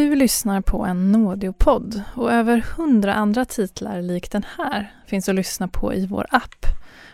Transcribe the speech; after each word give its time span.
Du 0.00 0.14
lyssnar 0.14 0.60
på 0.60 0.84
en 0.84 1.12
Nådeopodd 1.12 2.02
och 2.14 2.32
över 2.32 2.64
hundra 2.76 3.14
andra 3.14 3.44
titlar 3.44 4.02
lik 4.02 4.30
den 4.30 4.44
här 4.58 4.92
finns 5.06 5.28
att 5.28 5.34
lyssna 5.34 5.68
på 5.68 5.94
i 5.94 6.06
vår 6.06 6.26
app, 6.30 6.66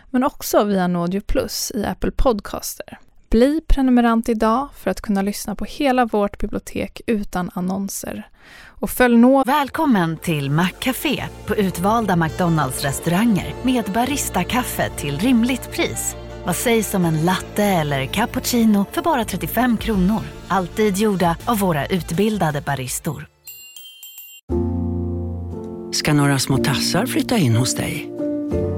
men 0.09 0.23
också 0.23 0.63
via 0.63 0.87
Nådeo 0.87 1.21
Plus 1.21 1.71
i 1.75 1.85
Apple 1.85 2.11
Podcaster. 2.11 2.99
Bli 3.29 3.61
prenumerant 3.67 4.29
idag 4.29 4.69
för 4.77 4.91
att 4.91 5.01
kunna 5.01 5.21
lyssna 5.21 5.55
på 5.55 5.65
hela 5.65 6.05
vårt 6.05 6.39
bibliotek 6.39 7.01
utan 7.07 7.51
annonser. 7.53 8.29
Och 8.65 8.89
följ 8.89 9.17
nå... 9.17 9.43
Välkommen 9.43 10.17
till 10.17 10.51
Maccafé 10.51 11.23
på 11.45 11.55
utvalda 11.55 12.15
McDonalds 12.15 12.83
restauranger 12.83 13.53
med 13.63 13.85
Baristakaffe 13.85 14.89
till 14.89 15.19
rimligt 15.19 15.71
pris. 15.71 16.15
Vad 16.47 16.55
sägs 16.55 16.93
om 16.93 17.05
en 17.05 17.25
latte 17.25 17.63
eller 17.63 18.05
cappuccino 18.05 18.85
för 18.91 19.01
bara 19.01 19.25
35 19.25 19.77
kronor? 19.77 20.21
Alltid 20.47 20.97
gjorda 20.97 21.37
av 21.45 21.59
våra 21.59 21.85
utbildade 21.85 22.61
baristor. 22.61 23.27
Ska 25.91 26.13
några 26.13 26.39
små 26.39 26.57
tassar 26.57 27.05
flytta 27.05 27.37
in 27.37 27.55
hos 27.55 27.75
dig? 27.75 28.09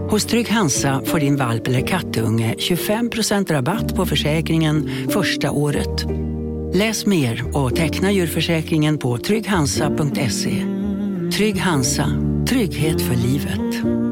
Hos 0.09 0.25
Trygg 0.25 0.49
Hansa 0.49 1.01
får 1.05 1.19
din 1.19 1.37
valp 1.37 1.67
eller 1.67 1.87
kattunge 1.87 2.55
25% 2.57 3.51
rabatt 3.51 3.95
på 3.95 4.05
försäkringen 4.05 4.89
första 5.09 5.51
året. 5.51 6.05
Läs 6.73 7.05
mer 7.05 7.57
och 7.57 7.75
teckna 7.75 8.11
djurförsäkringen 8.11 8.97
på 8.97 9.17
trygghansa.se. 9.17 10.65
Trygg 11.37 11.59
Hansa, 11.59 12.05
trygghet 12.47 13.01
för 13.01 13.15
livet. 13.15 14.08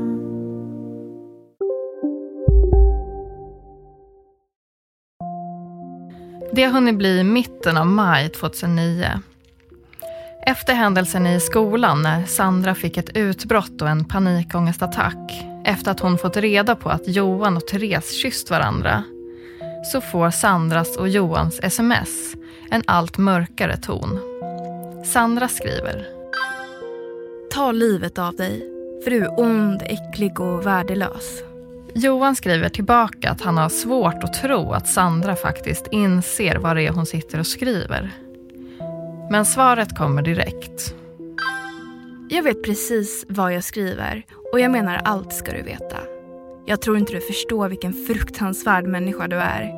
Det 6.57 6.63
har 6.63 6.71
hunnit 6.71 6.95
bli 6.95 7.23
mitten 7.23 7.77
av 7.77 7.87
maj 7.87 8.29
2009. 8.29 9.05
Efter 10.45 10.73
händelsen 10.73 11.27
i 11.27 11.39
skolan 11.39 12.01
när 12.01 12.25
Sandra 12.25 12.75
fick 12.75 12.97
ett 12.97 13.17
utbrott 13.17 13.81
och 13.81 13.89
en 13.89 14.05
panikångestattack 14.05 15.45
efter 15.65 15.91
att 15.91 15.99
hon 15.99 16.17
fått 16.17 16.37
reda 16.37 16.75
på 16.75 16.89
att 16.89 17.07
Johan 17.07 17.57
och 17.57 17.67
Therese 17.67 18.11
kysst 18.21 18.49
varandra 18.49 19.03
så 19.91 20.01
får 20.01 20.31
Sandras 20.31 20.97
och 20.97 21.09
Johans 21.09 21.59
sms 21.63 22.35
en 22.71 22.83
allt 22.87 23.17
mörkare 23.17 23.77
ton. 23.77 24.19
Sandra 25.05 25.47
skriver. 25.47 26.07
Ta 27.53 27.71
livet 27.71 28.17
av 28.17 28.35
dig, 28.35 28.59
för 29.03 29.11
du 29.11 29.23
är 29.23 29.39
ond, 29.39 29.81
äcklig 29.81 30.39
och 30.39 30.65
värdelös. 30.65 31.43
Johan 31.99 32.35
skriver 32.35 32.69
tillbaka 32.69 33.31
att 33.31 33.41
han 33.41 33.57
har 33.57 33.69
svårt 33.69 34.23
att 34.23 34.33
tro 34.33 34.71
att 34.71 34.87
Sandra 34.87 35.35
faktiskt 35.35 35.87
inser 35.91 36.55
vad 36.55 36.75
det 36.75 36.87
är 36.87 36.91
hon 36.91 37.05
sitter 37.05 37.39
och 37.39 37.47
skriver. 37.47 38.11
Men 39.31 39.45
svaret 39.45 39.97
kommer 39.97 40.21
direkt. 40.21 40.95
Jag 42.29 42.43
vet 42.43 42.63
precis 42.63 43.25
vad 43.29 43.53
jag 43.53 43.63
skriver 43.63 44.25
och 44.53 44.59
jag 44.59 44.71
menar 44.71 45.01
allt 45.03 45.33
ska 45.33 45.51
du 45.51 45.61
veta. 45.61 45.97
Jag 46.65 46.81
tror 46.81 46.97
inte 46.97 47.13
du 47.13 47.21
förstår 47.21 47.69
vilken 47.69 47.93
fruktansvärd 47.93 48.85
människa 48.85 49.27
du 49.27 49.35
är. 49.35 49.73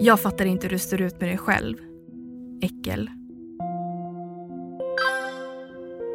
Jag 0.00 0.20
fattar 0.20 0.44
inte 0.44 0.66
hur 0.66 0.72
du 0.72 0.78
står 0.78 1.00
ut 1.00 1.20
med 1.20 1.28
dig 1.28 1.38
själv. 1.38 1.76
Äckel. 2.62 3.10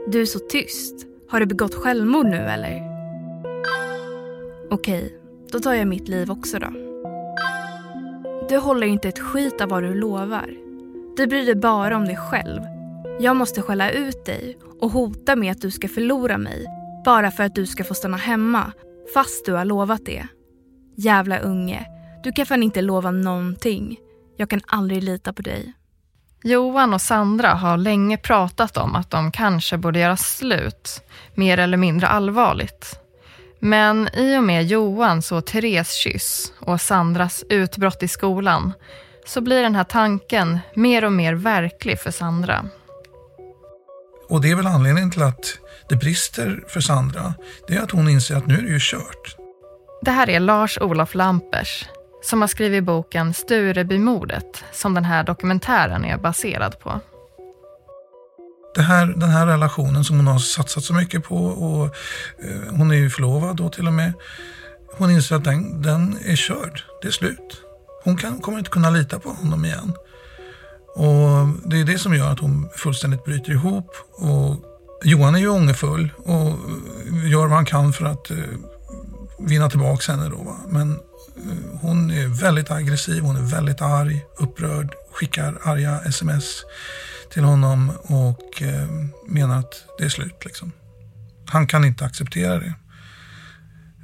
Du 0.07 0.21
är 0.21 0.25
så 0.25 0.39
tyst. 0.39 1.05
Har 1.29 1.39
du 1.39 1.45
begått 1.45 1.75
självmord 1.75 2.25
nu 2.25 2.37
eller? 2.37 2.90
Okej, 4.73 5.17
då 5.51 5.59
tar 5.59 5.73
jag 5.73 5.87
mitt 5.87 6.07
liv 6.07 6.31
också 6.31 6.59
då. 6.59 6.67
Du 8.49 8.57
håller 8.57 8.87
inte 8.87 9.09
ett 9.09 9.19
skit 9.19 9.61
av 9.61 9.69
vad 9.69 9.83
du 9.83 9.93
lovar. 9.93 10.49
Du 11.17 11.27
bryr 11.27 11.45
dig 11.45 11.55
bara 11.55 11.97
om 11.97 12.05
dig 12.05 12.17
själv. 12.17 12.61
Jag 13.19 13.35
måste 13.35 13.61
skälla 13.61 13.91
ut 13.91 14.25
dig 14.25 14.57
och 14.81 14.91
hota 14.91 15.35
med 15.35 15.51
att 15.51 15.61
du 15.61 15.71
ska 15.71 15.87
förlora 15.87 16.37
mig 16.37 16.65
bara 17.05 17.31
för 17.31 17.43
att 17.43 17.55
du 17.55 17.65
ska 17.65 17.83
få 17.83 17.93
stanna 17.93 18.17
hemma 18.17 18.71
fast 19.13 19.45
du 19.45 19.53
har 19.53 19.65
lovat 19.65 20.05
det. 20.05 20.27
Jävla 20.95 21.39
unge, 21.39 21.85
du 22.23 22.31
kan 22.31 22.45
fan 22.45 22.63
inte 22.63 22.81
lova 22.81 23.11
någonting. 23.11 23.97
Jag 24.37 24.49
kan 24.49 24.61
aldrig 24.67 25.03
lita 25.03 25.33
på 25.33 25.41
dig. 25.41 25.73
Johan 26.43 26.93
och 26.93 27.01
Sandra 27.01 27.49
har 27.49 27.77
länge 27.77 28.17
pratat 28.17 28.77
om 28.77 28.95
att 28.95 29.09
de 29.09 29.31
kanske 29.31 29.77
borde 29.77 29.99
göra 29.99 30.17
slut, 30.17 31.01
mer 31.35 31.57
eller 31.57 31.77
mindre 31.77 32.07
allvarligt. 32.07 33.01
Men 33.63 34.09
i 34.13 34.37
och 34.37 34.43
med 34.43 34.65
Johans 34.65 35.31
och 35.31 35.45
Therese 35.45 35.93
kyss 35.93 36.53
och 36.59 36.81
Sandras 36.81 37.43
utbrott 37.49 38.03
i 38.03 38.07
skolan 38.07 38.73
så 39.25 39.41
blir 39.41 39.63
den 39.63 39.75
här 39.75 39.83
tanken 39.83 40.59
mer 40.73 41.05
och 41.05 41.13
mer 41.13 41.33
verklig 41.33 41.99
för 41.99 42.11
Sandra. 42.11 42.65
Och 44.29 44.41
det 44.41 44.51
är 44.51 44.55
väl 44.55 44.67
anledningen 44.67 45.11
till 45.11 45.21
att 45.21 45.57
det 45.89 45.95
brister 45.95 46.63
för 46.67 46.81
Sandra. 46.81 47.33
Det 47.67 47.75
är 47.75 47.81
att 47.81 47.91
hon 47.91 48.09
inser 48.09 48.35
att 48.35 48.47
nu 48.47 48.57
är 48.57 48.61
det 48.61 48.67
ju 48.67 48.79
kört. 48.81 49.35
Det 50.01 50.11
här 50.11 50.29
är 50.29 50.39
Lars-Olof 50.39 51.15
Lampers 51.15 51.85
som 52.23 52.41
har 52.41 52.47
skrivit 52.47 52.83
boken 52.83 53.33
Sturebymordet 53.33 54.63
som 54.71 54.93
den 54.93 55.05
här 55.05 55.23
dokumentären 55.23 56.05
är 56.05 56.17
baserad 56.17 56.79
på. 56.79 56.99
Det 58.75 58.81
här, 58.81 59.05
den 59.05 59.29
här 59.29 59.47
relationen 59.47 60.03
som 60.03 60.17
hon 60.17 60.27
har 60.27 60.39
satsat 60.39 60.83
så 60.83 60.93
mycket 60.93 61.23
på 61.23 61.45
och 61.45 61.85
eh, 62.43 62.75
hon 62.77 62.91
är 62.91 62.95
ju 62.95 63.09
förlovad 63.09 63.55
då 63.55 63.69
till 63.69 63.87
och 63.87 63.93
med. 63.93 64.13
Hon 64.97 65.11
inser 65.11 65.35
att 65.35 65.43
den, 65.43 65.81
den 65.81 66.17
är 66.25 66.35
körd. 66.35 66.83
Det 67.01 67.07
är 67.07 67.11
slut. 67.11 67.61
Hon 68.03 68.17
kan, 68.17 68.39
kommer 68.39 68.57
inte 68.57 68.69
kunna 68.69 68.89
lita 68.89 69.19
på 69.19 69.29
honom 69.29 69.65
igen. 69.65 69.93
Och 70.95 71.69
Det 71.69 71.79
är 71.79 71.85
det 71.85 71.99
som 71.99 72.15
gör 72.15 72.31
att 72.31 72.39
hon 72.39 72.69
fullständigt 72.75 73.25
bryter 73.25 73.51
ihop. 73.51 73.95
Och 74.11 74.55
Johan 75.03 75.35
är 75.35 75.39
ju 75.39 75.47
ångerfull 75.47 76.09
och 76.17 76.59
gör 77.25 77.47
vad 77.47 77.55
han 77.55 77.65
kan 77.65 77.93
för 77.93 78.05
att 78.05 78.31
eh, 78.31 78.37
vinna 79.39 79.69
tillbaka 79.69 80.11
henne. 80.11 80.29
Då, 80.29 80.43
va? 80.43 80.55
Men 80.69 80.91
eh, 80.91 81.79
hon 81.81 82.11
är 82.11 82.27
väldigt 82.27 82.71
aggressiv, 82.71 83.23
hon 83.23 83.35
är 83.35 83.41
väldigt 83.41 83.81
arg, 83.81 84.25
upprörd, 84.37 84.95
skickar 85.11 85.57
arga 85.63 85.99
sms 86.05 86.63
till 87.33 87.43
honom 87.43 87.91
och 88.03 88.61
eh, 88.61 88.89
menar 89.27 89.59
att 89.59 89.85
det 89.97 90.05
är 90.05 90.09
slut. 90.09 90.45
Liksom. 90.45 90.71
Han 91.45 91.67
kan 91.67 91.85
inte 91.85 92.05
acceptera 92.05 92.59
det. 92.59 92.73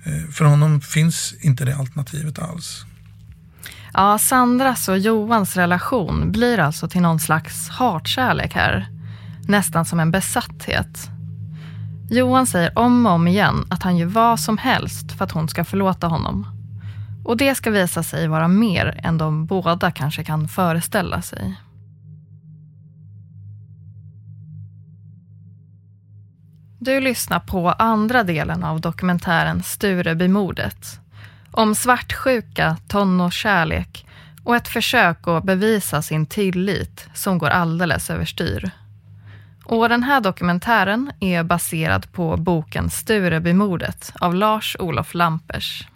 Eh, 0.06 0.30
för 0.32 0.46
honom 0.46 0.82
finns 0.82 1.34
inte 1.42 1.66
det 1.66 1.76
alternativet 1.76 2.40
alls. 2.40 2.86
Ja, 3.94 4.18
Sandras 4.18 4.90
och 4.90 4.98
Johans 4.98 5.56
relation 5.56 6.32
blir 6.32 6.60
alltså 6.60 6.88
till 6.88 7.02
någon 7.02 7.20
slags 7.20 7.70
hatkärlek 7.70 8.54
här. 8.54 8.88
Nästan 9.48 9.86
som 9.86 10.00
en 10.00 10.12
besatthet. 10.12 11.10
Johan 12.10 12.48
säger 12.48 12.78
om 12.80 13.06
och 13.06 13.12
om 13.12 13.28
igen 13.28 13.66
att 13.70 13.84
han 13.84 13.98
gör 13.98 14.08
vad 14.08 14.40
som 14.40 14.58
helst 14.58 15.12
för 15.12 15.26
att 15.26 15.32
hon 15.32 15.50
ska 15.50 15.66
förlåta 15.66 16.08
honom. 16.08 16.48
Och 17.26 17.38
det 17.38 17.56
ska 17.56 17.72
visa 17.72 18.04
sig 18.04 18.28
vara 18.28 18.48
mer 18.48 19.00
än 19.04 19.18
de 19.18 19.46
båda 19.46 19.92
kanske 19.92 20.24
kan 20.24 20.48
föreställa 20.48 21.22
sig. 21.22 21.56
Du 26.80 27.00
lyssnar 27.00 27.40
på 27.40 27.70
andra 27.70 28.24
delen 28.24 28.64
av 28.64 28.82
dokumentären 28.82 29.64
Sturebymordet. 29.64 31.00
Om 31.52 31.76
svartsjuka, 31.76 32.78
tonårskärlek 32.88 34.08
och 34.44 34.56
ett 34.56 34.68
försök 34.68 35.28
att 35.28 35.44
bevisa 35.44 36.02
sin 36.02 36.26
tillit 36.26 37.10
som 37.14 37.38
går 37.38 37.50
alldeles 37.50 38.10
överstyr. 38.10 38.72
Och 39.66 39.90
den 39.90 40.04
här 40.04 40.22
dokumentären 40.22 41.12
är 41.20 41.44
baserad 41.44 42.12
på 42.12 42.38
boken 42.38 42.90
Sturebymordet 42.90 44.14
av 44.20 44.36
Lars-Olof 44.36 45.14
Lampers. 45.14 45.88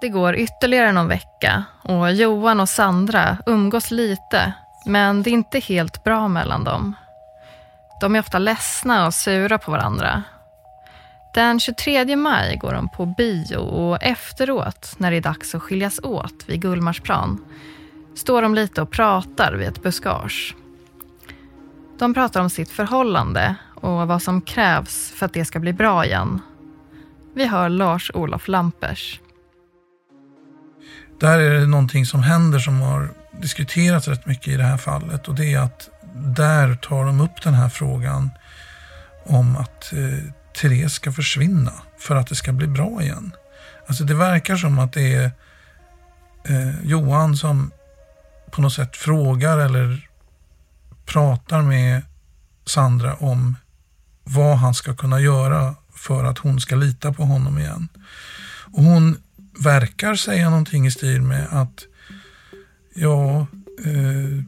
Det 0.00 0.08
går 0.08 0.36
ytterligare 0.36 0.92
någon 0.92 1.08
vecka 1.08 1.64
och 1.82 2.12
Johan 2.12 2.60
och 2.60 2.68
Sandra 2.68 3.38
umgås 3.46 3.90
lite 3.90 4.54
men 4.86 5.22
det 5.22 5.30
är 5.30 5.32
inte 5.32 5.58
helt 5.58 6.04
bra 6.04 6.28
mellan 6.28 6.64
dem. 6.64 6.94
De 8.00 8.16
är 8.16 8.20
ofta 8.20 8.38
ledsna 8.38 9.06
och 9.06 9.14
sura 9.14 9.58
på 9.58 9.70
varandra. 9.70 10.22
Den 11.34 11.60
23 11.60 12.16
maj 12.16 12.56
går 12.56 12.72
de 12.72 12.88
på 12.88 13.06
bio 13.06 13.56
och 13.56 14.02
efteråt, 14.02 14.94
när 14.98 15.10
det 15.10 15.16
är 15.16 15.20
dags 15.20 15.54
att 15.54 15.62
skiljas 15.62 16.00
åt 16.02 16.44
vid 16.46 16.62
Gullmarsplan, 16.62 17.44
står 18.14 18.42
de 18.42 18.54
lite 18.54 18.82
och 18.82 18.90
pratar 18.90 19.52
vid 19.52 19.68
ett 19.68 19.82
buskage. 19.82 20.54
De 21.98 22.14
pratar 22.14 22.40
om 22.40 22.50
sitt 22.50 22.70
förhållande 22.70 23.54
och 23.74 24.08
vad 24.08 24.22
som 24.22 24.40
krävs 24.40 25.12
för 25.12 25.26
att 25.26 25.32
det 25.32 25.44
ska 25.44 25.58
bli 25.58 25.72
bra 25.72 26.04
igen. 26.04 26.40
Vi 27.34 27.46
hör 27.46 27.68
Lars-Olof 27.68 28.48
Lampers. 28.48 29.20
Där 31.20 31.38
är 31.38 31.60
det 31.60 31.66
någonting 31.66 32.06
som 32.06 32.22
händer 32.22 32.58
som 32.58 32.80
har 32.80 33.23
diskuterats 33.40 34.08
rätt 34.08 34.26
mycket 34.26 34.48
i 34.48 34.56
det 34.56 34.64
här 34.64 34.76
fallet 34.76 35.28
och 35.28 35.34
det 35.34 35.54
är 35.54 35.58
att 35.58 35.88
där 36.14 36.74
tar 36.74 37.04
de 37.04 37.20
upp 37.20 37.42
den 37.42 37.54
här 37.54 37.68
frågan 37.68 38.30
om 39.24 39.56
att 39.56 39.92
eh, 39.92 40.18
Therese 40.60 40.92
ska 40.92 41.12
försvinna 41.12 41.72
för 41.98 42.16
att 42.16 42.26
det 42.26 42.34
ska 42.34 42.52
bli 42.52 42.66
bra 42.66 43.02
igen. 43.02 43.32
Alltså 43.86 44.04
det 44.04 44.14
verkar 44.14 44.56
som 44.56 44.78
att 44.78 44.92
det 44.92 45.14
är 45.14 45.30
eh, 46.44 46.80
Johan 46.84 47.36
som 47.36 47.70
på 48.50 48.62
något 48.62 48.72
sätt 48.72 48.96
frågar 48.96 49.58
eller 49.58 50.08
pratar 51.06 51.62
med 51.62 52.02
Sandra 52.66 53.14
om 53.14 53.56
vad 54.24 54.56
han 54.56 54.74
ska 54.74 54.96
kunna 54.96 55.20
göra 55.20 55.74
för 55.94 56.24
att 56.24 56.38
hon 56.38 56.60
ska 56.60 56.76
lita 56.76 57.12
på 57.12 57.24
honom 57.24 57.58
igen. 57.58 57.88
Och 58.72 58.82
hon 58.82 59.16
verkar 59.58 60.14
säga 60.14 60.50
någonting 60.50 60.86
i 60.86 60.90
stil 60.90 61.22
med 61.22 61.46
att 61.50 61.84
ja, 62.94 63.46
eh, 63.84 64.44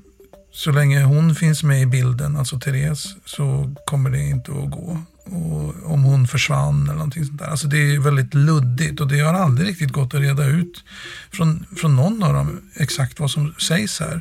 så 0.52 0.70
länge 0.70 1.02
hon 1.02 1.34
finns 1.34 1.62
med 1.62 1.82
i 1.82 1.87
bilden, 1.87 2.37
alltså 2.37 2.58
Therese, 2.58 3.16
så 3.25 3.75
kommer 3.87 4.10
det 4.10 4.28
inte 4.28 4.52
att 4.52 4.70
gå. 4.70 4.98
Och 5.25 5.93
om 5.93 6.02
hon 6.04 6.26
försvann 6.26 6.82
eller 6.82 6.94
någonting 6.94 7.25
sånt 7.25 7.38
där. 7.38 7.46
Alltså 7.46 7.66
det 7.66 7.94
är 7.94 7.98
väldigt 7.98 8.34
luddigt 8.34 9.00
och 9.00 9.08
det 9.08 9.20
har 9.20 9.34
aldrig 9.34 9.69
riktigt 9.69 9.93
gått 9.93 10.14
att 10.14 10.20
reda 10.20 10.44
ut 10.44 10.84
från, 11.31 11.66
från 11.76 11.96
någon 11.96 12.22
av 12.22 12.32
dem 12.32 12.60
exakt 12.75 13.20
vad 13.20 13.31
som 13.31 13.54
sägs 13.58 14.00
här. 14.00 14.20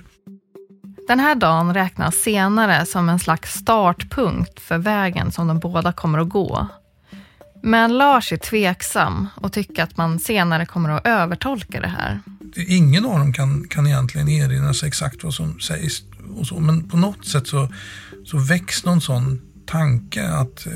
Den 1.07 1.19
här 1.19 1.35
dagen 1.35 1.73
räknas 1.73 2.15
senare 2.15 2.85
som 2.85 3.09
en 3.09 3.19
slags 3.19 3.53
startpunkt 3.53 4.59
för 4.59 4.77
vägen 4.77 5.31
som 5.31 5.47
de 5.47 5.59
båda 5.59 5.91
kommer 5.91 6.19
att 6.19 6.29
gå. 6.29 6.67
Men 7.65 7.97
Lars 7.97 8.33
är 8.33 8.37
tveksam 8.37 9.27
och 9.35 9.53
tycker 9.53 9.83
att 9.83 9.97
man 9.97 10.19
senare 10.19 10.65
kommer 10.65 10.89
att 10.89 11.07
övertolka 11.07 11.81
det 11.81 11.87
här. 11.87 12.19
Ingen 12.67 13.05
av 13.05 13.19
dem 13.19 13.33
kan, 13.33 13.67
kan 13.67 13.87
egentligen 13.87 14.29
erinra 14.29 14.73
sig 14.73 14.87
exakt 14.87 15.23
vad 15.23 15.33
som 15.33 15.59
sägs. 15.59 16.03
Och 16.35 16.47
så, 16.47 16.59
men 16.59 16.89
på 16.89 16.97
något 16.97 17.25
sätt 17.25 17.47
så, 17.47 17.69
så 18.25 18.37
väcks 18.37 18.85
någon 18.85 19.01
sån 19.01 19.41
tanke 19.65 20.27
att 20.27 20.67
eh, 20.67 20.73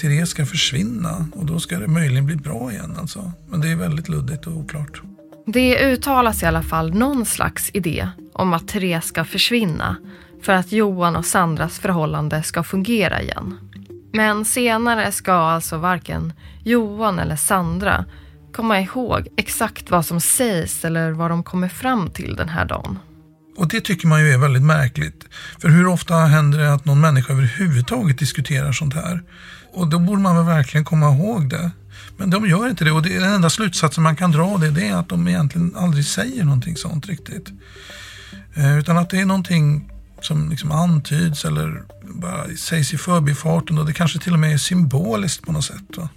Therese 0.00 0.30
ska 0.30 0.46
försvinna 0.46 1.28
och 1.34 1.46
då 1.46 1.60
ska 1.60 1.78
det 1.78 1.88
möjligen 1.88 2.26
bli 2.26 2.36
bra 2.36 2.72
igen. 2.72 2.96
Alltså. 3.00 3.32
Men 3.50 3.60
det 3.60 3.68
är 3.68 3.76
väldigt 3.76 4.08
luddigt 4.08 4.46
och 4.46 4.56
oklart. 4.56 5.02
Det 5.46 5.92
uttalas 5.92 6.42
i 6.42 6.46
alla 6.46 6.62
fall 6.62 6.94
någon 6.94 7.26
slags 7.26 7.70
idé 7.74 8.08
om 8.32 8.52
att 8.52 8.68
Therese 8.68 9.04
ska 9.04 9.24
försvinna 9.24 9.96
för 10.42 10.52
att 10.52 10.72
Johan 10.72 11.16
och 11.16 11.26
Sandras 11.26 11.78
förhållande 11.78 12.42
ska 12.42 12.62
fungera 12.62 13.22
igen. 13.22 13.67
Men 14.12 14.44
senare 14.44 15.12
ska 15.12 15.32
alltså 15.32 15.78
varken 15.78 16.32
Johan 16.64 17.18
eller 17.18 17.36
Sandra 17.36 18.04
komma 18.52 18.80
ihåg 18.80 19.28
exakt 19.36 19.90
vad 19.90 20.06
som 20.06 20.20
sägs 20.20 20.84
eller 20.84 21.10
vad 21.10 21.30
de 21.30 21.42
kommer 21.42 21.68
fram 21.68 22.10
till 22.10 22.36
den 22.36 22.48
här 22.48 22.64
dagen. 22.64 22.98
Och 23.56 23.68
det 23.68 23.80
tycker 23.80 24.08
man 24.08 24.20
ju 24.20 24.30
är 24.30 24.38
väldigt 24.38 24.62
märkligt. 24.62 25.24
För 25.58 25.68
hur 25.68 25.86
ofta 25.86 26.14
händer 26.14 26.58
det 26.58 26.72
att 26.72 26.84
någon 26.84 27.00
människa 27.00 27.32
överhuvudtaget 27.32 28.18
diskuterar 28.18 28.72
sånt 28.72 28.94
här? 28.94 29.22
Och 29.72 29.88
då 29.88 29.98
borde 29.98 30.22
man 30.22 30.36
väl 30.36 30.44
verkligen 30.44 30.84
komma 30.84 31.10
ihåg 31.10 31.50
det. 31.50 31.70
Men 32.16 32.30
de 32.30 32.46
gör 32.46 32.68
inte 32.68 32.84
det 32.84 32.92
och 32.92 33.02
det, 33.02 33.18
den 33.18 33.32
enda 33.32 33.50
slutsatsen 33.50 34.02
man 34.02 34.16
kan 34.16 34.32
dra 34.32 34.58
det, 34.58 34.70
det 34.70 34.88
är 34.88 34.96
att 34.96 35.08
de 35.08 35.28
egentligen 35.28 35.74
aldrig 35.76 36.04
säger 36.04 36.44
någonting 36.44 36.76
sånt 36.76 37.06
riktigt. 37.06 37.48
Eh, 38.54 38.78
utan 38.78 38.98
att 38.98 39.10
det 39.10 39.20
är 39.20 39.26
någonting 39.26 39.90
som 40.24 40.50
liksom 40.50 40.72
antyds 40.72 41.44
eller 41.44 41.82
bara 42.02 42.48
sägs 42.56 42.94
i 42.94 42.98
förbifarten 42.98 43.76
Då. 43.76 43.82
det 43.82 43.92
kanske 43.92 44.18
till 44.18 44.32
och 44.32 44.38
med 44.38 44.52
är 44.52 44.58
symboliskt 44.58 45.46
på 45.46 45.52
något 45.52 45.64
sätt. 45.64 45.96
Va? 45.96 46.08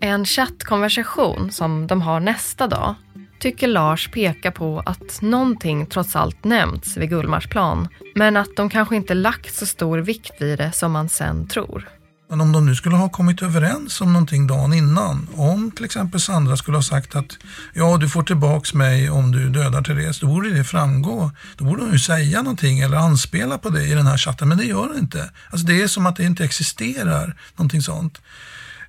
En 0.00 0.24
chattkonversation 0.24 1.52
som 1.52 1.86
de 1.86 2.02
har 2.02 2.20
nästa 2.20 2.66
dag 2.66 2.94
tycker 3.40 3.68
Lars 3.68 4.10
pekar 4.10 4.50
på 4.50 4.82
att 4.86 5.22
någonting 5.22 5.86
trots 5.86 6.16
allt 6.16 6.44
nämnts 6.44 6.96
vid 6.96 7.08
Gullmarsplan 7.08 7.88
men 8.14 8.36
att 8.36 8.56
de 8.56 8.70
kanske 8.70 8.96
inte 8.96 9.14
lagt 9.14 9.54
så 9.54 9.66
stor 9.66 9.98
vikt 9.98 10.32
vid 10.40 10.58
det 10.58 10.72
som 10.72 10.92
man 10.92 11.08
sen 11.08 11.48
tror. 11.48 11.88
Men 12.30 12.40
om 12.40 12.52
de 12.52 12.66
nu 12.66 12.74
skulle 12.74 12.96
ha 12.96 13.08
kommit 13.08 13.42
överens 13.42 14.00
om 14.00 14.12
någonting 14.12 14.46
dagen 14.46 14.72
innan, 14.72 15.28
om 15.34 15.70
till 15.70 15.84
exempel 15.84 16.20
Sandra 16.20 16.56
skulle 16.56 16.76
ha 16.76 16.82
sagt 16.82 17.16
att 17.16 17.38
ja, 17.74 17.96
du 17.96 18.08
får 18.08 18.22
tillbaks 18.22 18.74
mig 18.74 19.10
om 19.10 19.32
du 19.32 19.50
dödar 19.50 19.82
Therese, 19.82 20.20
då 20.20 20.26
borde 20.26 20.50
det 20.50 20.64
framgå. 20.64 21.30
Då 21.56 21.64
borde 21.64 21.82
hon 21.82 21.92
ju 21.92 21.98
säga 21.98 22.42
någonting 22.42 22.80
eller 22.80 22.96
anspela 22.96 23.58
på 23.58 23.70
det 23.70 23.84
i 23.84 23.94
den 23.94 24.06
här 24.06 24.16
chatten, 24.16 24.48
men 24.48 24.58
det 24.58 24.64
gör 24.64 24.88
hon 24.88 24.98
inte. 24.98 25.30
Alltså 25.50 25.66
det 25.66 25.82
är 25.82 25.86
som 25.86 26.06
att 26.06 26.16
det 26.16 26.24
inte 26.24 26.44
existerar 26.44 27.36
någonting 27.56 27.82
sånt 27.82 28.18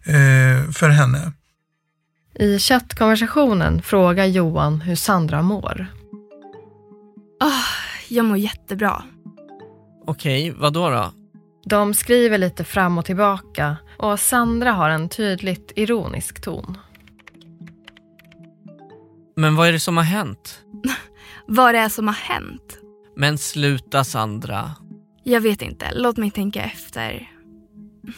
eh, 0.04 0.72
för 0.72 0.90
henne. 0.90 1.32
I 2.40 2.60
chattkonversationen 2.60 3.82
frågar 3.82 4.26
Johan 4.26 4.82
hur 4.82 4.96
Sandra 4.96 5.42
mår. 5.42 5.88
Oh, 7.42 7.66
jag 8.08 8.26
mår 8.26 8.38
jättebra. 8.38 9.04
Okej, 10.06 10.52
vad 10.52 10.74
då 10.74 10.90
då? 10.90 11.12
De 11.66 11.94
skriver 11.94 12.38
lite 12.38 12.64
fram 12.64 12.98
och 12.98 13.06
tillbaka 13.06 13.78
och 13.98 14.20
Sandra 14.20 14.72
har 14.72 14.90
en 14.90 15.10
tydligt 15.10 15.72
ironisk 15.76 16.42
ton. 16.42 16.78
Men 19.36 19.56
vad 19.56 19.68
är 19.68 19.72
det 19.72 19.80
som 19.80 19.98
har 19.98 20.04
hänt? 20.04 20.60
Vad 21.48 21.76
det 21.76 21.80
är 21.80 21.90
som 21.90 22.08
har 22.08 22.16
hänt? 22.16 22.80
Men 23.16 23.38
sluta 23.38 24.04
Sandra. 24.04 24.72
Jag 25.24 25.42
vet 25.42 25.62
inte. 25.62 25.92
Låt 25.94 26.18
mig 26.18 26.32
tänka 26.32 26.64
efter. 26.64 27.32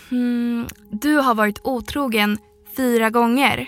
Hmm, 0.09 0.67
du 0.91 1.15
har 1.15 1.35
varit 1.35 1.59
otrogen 1.63 2.37
fyra 2.77 3.09
gånger. 3.09 3.67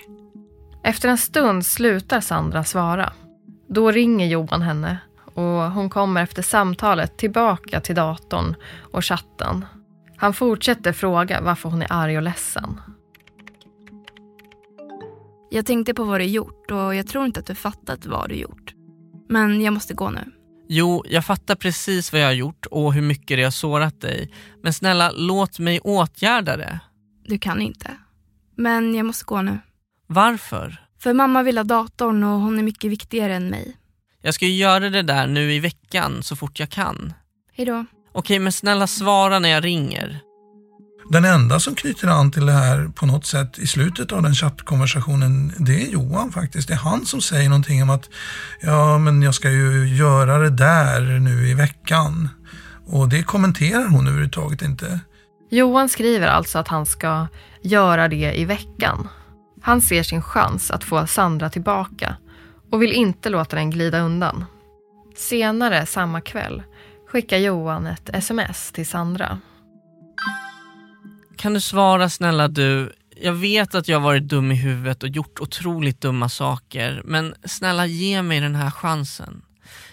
Efter 0.83 1.09
en 1.09 1.17
stund 1.17 1.65
slutar 1.65 2.21
Sandra 2.21 2.63
svara. 2.63 3.13
Då 3.69 3.91
ringer 3.91 4.27
Johan 4.27 4.61
henne 4.61 4.97
och 5.33 5.71
hon 5.71 5.89
kommer 5.89 6.23
efter 6.23 6.41
samtalet 6.41 7.17
tillbaka 7.17 7.79
till 7.79 7.95
datorn 7.95 8.55
och 8.91 9.05
chatten. 9.05 9.65
Han 10.17 10.33
fortsätter 10.33 10.93
fråga 10.93 11.41
varför 11.41 11.69
hon 11.69 11.81
är 11.81 11.87
arg 11.89 12.17
och 12.17 12.23
ledsen. 12.23 12.81
Jag 15.49 15.65
tänkte 15.65 15.93
på 15.93 16.03
vad 16.03 16.19
du 16.19 16.25
gjort 16.25 16.71
och 16.71 16.95
jag 16.95 17.07
tror 17.07 17.25
inte 17.25 17.39
att 17.39 17.45
du 17.45 17.55
fattat 17.55 18.05
vad 18.05 18.29
du 18.29 18.35
gjort. 18.35 18.73
Men 19.29 19.61
jag 19.61 19.73
måste 19.73 19.93
gå 19.93 20.09
nu. 20.09 20.31
Jo, 20.67 21.03
jag 21.09 21.25
fattar 21.25 21.55
precis 21.55 22.11
vad 22.11 22.21
jag 22.21 22.27
har 22.27 22.33
gjort 22.33 22.65
och 22.65 22.93
hur 22.93 23.01
mycket 23.01 23.37
det 23.37 23.43
har 23.43 23.51
sårat 23.51 24.01
dig. 24.01 24.33
Men 24.63 24.73
snälla, 24.73 25.11
låt 25.11 25.59
mig 25.59 25.79
åtgärda 25.79 26.57
det. 26.57 26.79
Du 27.25 27.39
kan 27.39 27.61
inte. 27.61 27.91
Men 28.55 28.95
jag 28.95 29.05
måste 29.05 29.25
gå 29.25 29.41
nu. 29.41 29.59
Varför? 30.07 30.81
För 30.99 31.13
mamma 31.13 31.43
vill 31.43 31.57
ha 31.57 31.63
datorn 31.63 32.23
och 32.23 32.39
hon 32.39 32.59
är 32.59 32.63
mycket 32.63 32.91
viktigare 32.91 33.35
än 33.35 33.49
mig. 33.49 33.77
Jag 34.25 34.33
ska 34.33 34.45
ju 34.45 34.55
göra 34.55 34.89
det 34.89 35.01
där 35.01 35.27
nu 35.27 35.53
i 35.53 35.59
veckan 35.59 36.23
så 36.23 36.35
fort 36.35 36.59
jag 36.59 36.69
kan. 36.69 37.13
Hejdå. 37.55 37.85
Okej, 38.11 38.39
men 38.39 38.51
snälla 38.51 38.87
svara 38.87 39.39
när 39.39 39.49
jag 39.49 39.63
ringer. 39.63 40.19
Den 41.09 41.25
enda 41.25 41.59
som 41.59 41.75
knyter 41.75 42.07
an 42.07 42.31
till 42.31 42.45
det 42.45 42.51
här 42.51 42.87
på 42.87 43.05
något 43.05 43.25
sätt 43.25 43.59
i 43.59 43.67
slutet 43.67 44.11
av 44.11 44.23
den 44.23 44.35
chattkonversationen, 44.35 45.53
det 45.57 45.83
är 45.83 45.91
Johan 45.91 46.31
faktiskt. 46.31 46.67
Det 46.67 46.73
är 46.73 46.77
han 46.77 47.05
som 47.05 47.21
säger 47.21 47.49
någonting 47.49 47.83
om 47.83 47.89
att 47.89 48.09
ja, 48.61 48.97
men 48.97 49.21
jag 49.21 49.35
ska 49.35 49.51
ju 49.51 49.95
göra 49.95 50.37
det 50.37 50.49
där 50.49 51.01
nu 51.01 51.47
i 51.49 51.53
veckan. 51.53 52.29
Och 52.85 53.09
det 53.09 53.23
kommenterar 53.23 53.87
hon 53.87 54.07
överhuvudtaget 54.07 54.61
inte. 54.61 54.99
Johan 55.49 55.89
skriver 55.89 56.27
alltså 56.27 56.59
att 56.59 56.67
han 56.67 56.85
ska 56.85 57.27
göra 57.63 58.07
det 58.07 58.39
i 58.39 58.45
veckan. 58.45 59.07
Han 59.61 59.81
ser 59.81 60.03
sin 60.03 60.21
chans 60.21 60.71
att 60.71 60.83
få 60.83 61.07
Sandra 61.07 61.49
tillbaka 61.49 62.17
och 62.73 62.81
vill 62.81 62.91
inte 62.91 63.29
låta 63.29 63.55
den 63.55 63.69
glida 63.69 63.99
undan. 63.99 64.45
Senare 65.15 65.85
samma 65.85 66.21
kväll 66.21 66.63
skickar 67.07 67.37
Johan 67.37 67.87
ett 67.87 68.09
sms 68.13 68.71
till 68.71 68.87
Sandra. 68.87 69.39
Kan 71.37 71.53
du 71.53 71.61
svara 71.61 72.09
snälla 72.09 72.47
du? 72.47 72.93
Jag 73.21 73.33
vet 73.33 73.75
att 73.75 73.87
jag 73.87 73.99
har 73.99 74.03
varit 74.03 74.23
dum 74.23 74.51
i 74.51 74.55
huvudet 74.55 75.03
och 75.03 75.09
gjort 75.09 75.39
otroligt 75.39 76.01
dumma 76.01 76.29
saker, 76.29 77.01
men 77.05 77.35
snälla 77.45 77.85
ge 77.85 78.21
mig 78.21 78.39
den 78.39 78.55
här 78.55 78.71
chansen. 78.71 79.41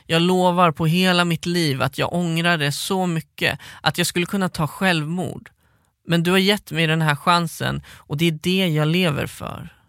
Jag 0.06 0.22
lovar 0.22 0.72
på 0.72 0.86
hela 0.86 1.24
mitt 1.24 1.46
liv 1.46 1.82
att 1.82 1.98
jag 1.98 2.12
ångrar 2.12 2.58
det 2.58 2.72
så 2.72 3.06
mycket 3.06 3.58
att 3.82 3.98
jag 3.98 4.06
skulle 4.06 4.26
kunna 4.26 4.48
ta 4.48 4.66
självmord. 4.66 5.50
Men 6.06 6.22
du 6.22 6.30
har 6.30 6.38
gett 6.38 6.70
mig 6.70 6.86
den 6.86 7.02
här 7.02 7.16
chansen 7.16 7.82
och 7.96 8.16
det 8.16 8.28
är 8.28 8.38
det 8.42 8.66
jag 8.68 8.88
lever 8.88 9.26
för. 9.26 9.79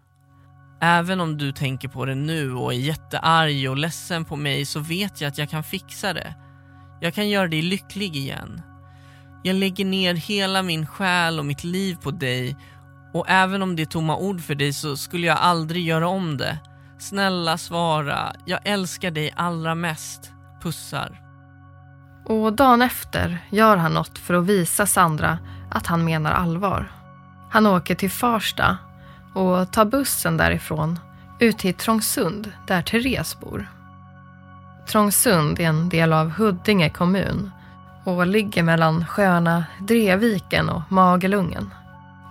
Även 0.84 1.20
om 1.20 1.38
du 1.38 1.52
tänker 1.52 1.88
på 1.88 2.04
det 2.04 2.14
nu 2.14 2.54
och 2.54 2.72
är 2.72 2.78
jättearg 2.78 3.70
och 3.70 3.76
ledsen 3.76 4.24
på 4.24 4.36
mig 4.36 4.64
så 4.64 4.80
vet 4.80 5.20
jag 5.20 5.28
att 5.28 5.38
jag 5.38 5.50
kan 5.50 5.64
fixa 5.64 6.12
det. 6.12 6.34
Jag 7.00 7.14
kan 7.14 7.28
göra 7.28 7.48
dig 7.48 7.62
lycklig 7.62 8.16
igen. 8.16 8.62
Jag 9.42 9.56
lägger 9.56 9.84
ner 9.84 10.14
hela 10.14 10.62
min 10.62 10.86
själ 10.86 11.38
och 11.38 11.44
mitt 11.44 11.64
liv 11.64 11.96
på 12.02 12.10
dig 12.10 12.56
och 13.12 13.24
även 13.28 13.62
om 13.62 13.76
det 13.76 13.82
är 13.82 13.86
tomma 13.86 14.16
ord 14.16 14.40
för 14.40 14.54
dig 14.54 14.72
så 14.72 14.96
skulle 14.96 15.26
jag 15.26 15.38
aldrig 15.38 15.86
göra 15.86 16.08
om 16.08 16.36
det. 16.36 16.58
Snälla 16.98 17.58
svara, 17.58 18.32
jag 18.46 18.60
älskar 18.64 19.10
dig 19.10 19.32
allra 19.36 19.74
mest. 19.74 20.32
Pussar. 20.62 21.20
Och 22.26 22.52
dagen 22.52 22.82
efter 22.82 23.38
gör 23.50 23.76
han 23.76 23.94
något 23.94 24.18
för 24.18 24.34
att 24.34 24.46
visa 24.46 24.86
Sandra 24.86 25.38
att 25.70 25.86
han 25.86 26.04
menar 26.04 26.32
allvar. 26.32 26.92
Han 27.50 27.66
åker 27.66 27.94
till 27.94 28.10
Farsta 28.10 28.78
och 29.34 29.72
tar 29.72 29.84
bussen 29.84 30.36
därifrån 30.36 30.98
ut 31.38 31.58
till 31.58 31.74
Trångsund 31.74 32.52
där 32.66 32.82
Therese 32.82 33.40
bor. 33.40 33.68
Trångsund 34.86 35.60
är 35.60 35.64
en 35.64 35.88
del 35.88 36.12
av 36.12 36.30
Huddinge 36.30 36.90
kommun 36.90 37.50
och 38.04 38.26
ligger 38.26 38.62
mellan 38.62 39.06
sjöarna 39.06 39.64
Dreviken 39.80 40.68
och 40.68 40.82
Magelungen. 40.88 41.70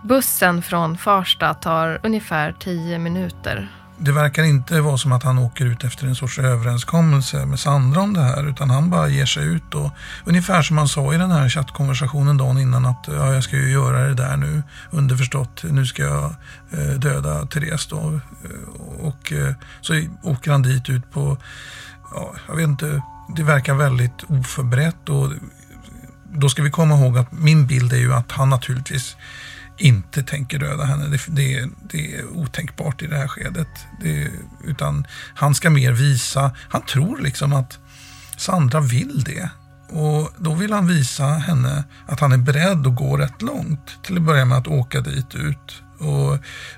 Bussen 0.04 0.62
från 0.62 0.98
Farsta 0.98 1.54
tar 1.54 2.00
ungefär 2.04 2.56
tio 2.60 3.00
minuter 3.00 3.70
det 4.04 4.12
verkar 4.12 4.44
inte 4.44 4.82
vara 4.82 4.98
som 4.98 5.12
att 5.12 5.24
han 5.24 5.38
åker 5.38 5.66
ut 5.66 5.84
efter 5.84 6.08
en 6.08 6.16
sorts 6.16 6.40
överenskommelse 6.40 7.46
med 7.46 7.60
Sandra 7.60 8.02
om 8.02 8.14
det 8.14 8.22
här 8.22 8.50
utan 8.50 8.70
han 8.70 8.90
bara 8.90 9.10
ger 9.10 9.26
sig 9.26 9.46
ut 9.46 9.76
och 9.76 9.92
ungefär 10.26 10.62
som 10.62 10.78
han 10.78 10.88
sa 10.88 11.14
i 11.14 11.18
den 11.18 11.32
här 11.32 11.50
chattkonversationen 11.50 12.38
dagen 12.38 12.58
innan 12.58 12.86
att 12.86 13.06
ja, 13.08 13.34
jag 13.34 13.44
ska 13.44 13.56
ju 13.56 13.72
göra 13.72 14.08
det 14.08 14.14
där 14.14 14.38
nu 14.38 14.64
underförstått 14.90 15.64
nu 15.64 15.86
ska 15.86 16.04
jag 16.04 16.36
eh, 16.72 17.00
döda 17.00 17.46
Therese 17.46 17.88
då. 17.88 18.20
Eh, 18.44 19.06
och 19.06 19.32
eh, 19.32 19.54
så 19.82 20.04
åker 20.24 20.52
han 20.52 20.62
dit 20.62 20.90
ut 20.90 21.12
på 21.12 21.38
ja, 22.12 22.34
jag 22.48 22.56
vet 22.56 22.68
inte 22.68 23.02
det 23.36 23.44
verkar 23.44 23.74
väldigt 23.74 24.24
oförberett 24.28 25.10
och 25.10 25.32
då 26.34 26.50
ska 26.50 26.64
vi 26.64 26.72
komma 26.72 26.96
ihåg 26.96 27.18
att 27.18 27.32
min 27.32 27.68
bild 27.68 27.94
är 27.94 27.98
ju 27.98 28.14
att 28.14 28.32
han 28.32 28.50
naturligtvis 28.50 29.16
inte 29.82 30.24
tänker 30.24 30.60
döda 30.60 30.84
henne. 30.84 31.08
Det, 31.08 31.22
det, 31.28 31.70
det 31.90 32.16
är 32.16 32.26
otänkbart 32.26 33.02
i 33.02 33.08
det 33.08 33.18
här 33.18 33.28
skedet. 33.28 33.68
Det, 34.02 34.32
utan 34.64 35.08
han 35.36 35.56
ska 35.56 35.70
mer 35.70 35.92
visa, 35.92 36.52
han 36.70 36.82
tror 36.82 37.18
liksom 37.18 37.54
att 37.54 37.80
Sandra 38.38 38.80
vill 38.80 39.24
det. 39.24 39.50
Och 39.90 40.34
då 40.38 40.54
vill 40.54 40.74
han 40.74 40.88
visa 40.88 41.26
henne 41.26 41.84
att 42.08 42.20
han 42.20 42.32
är 42.32 42.38
beredd 42.38 42.88
att 42.88 42.96
gå 42.96 43.18
rätt 43.18 43.42
långt. 43.42 43.98
Till 44.04 44.18
att 44.18 44.24
börja 44.24 44.46
med 44.46 44.58
att 44.58 44.68
åka 44.68 45.02
dit 45.02 45.36
ut. 45.36 45.84
Och 46.00 46.38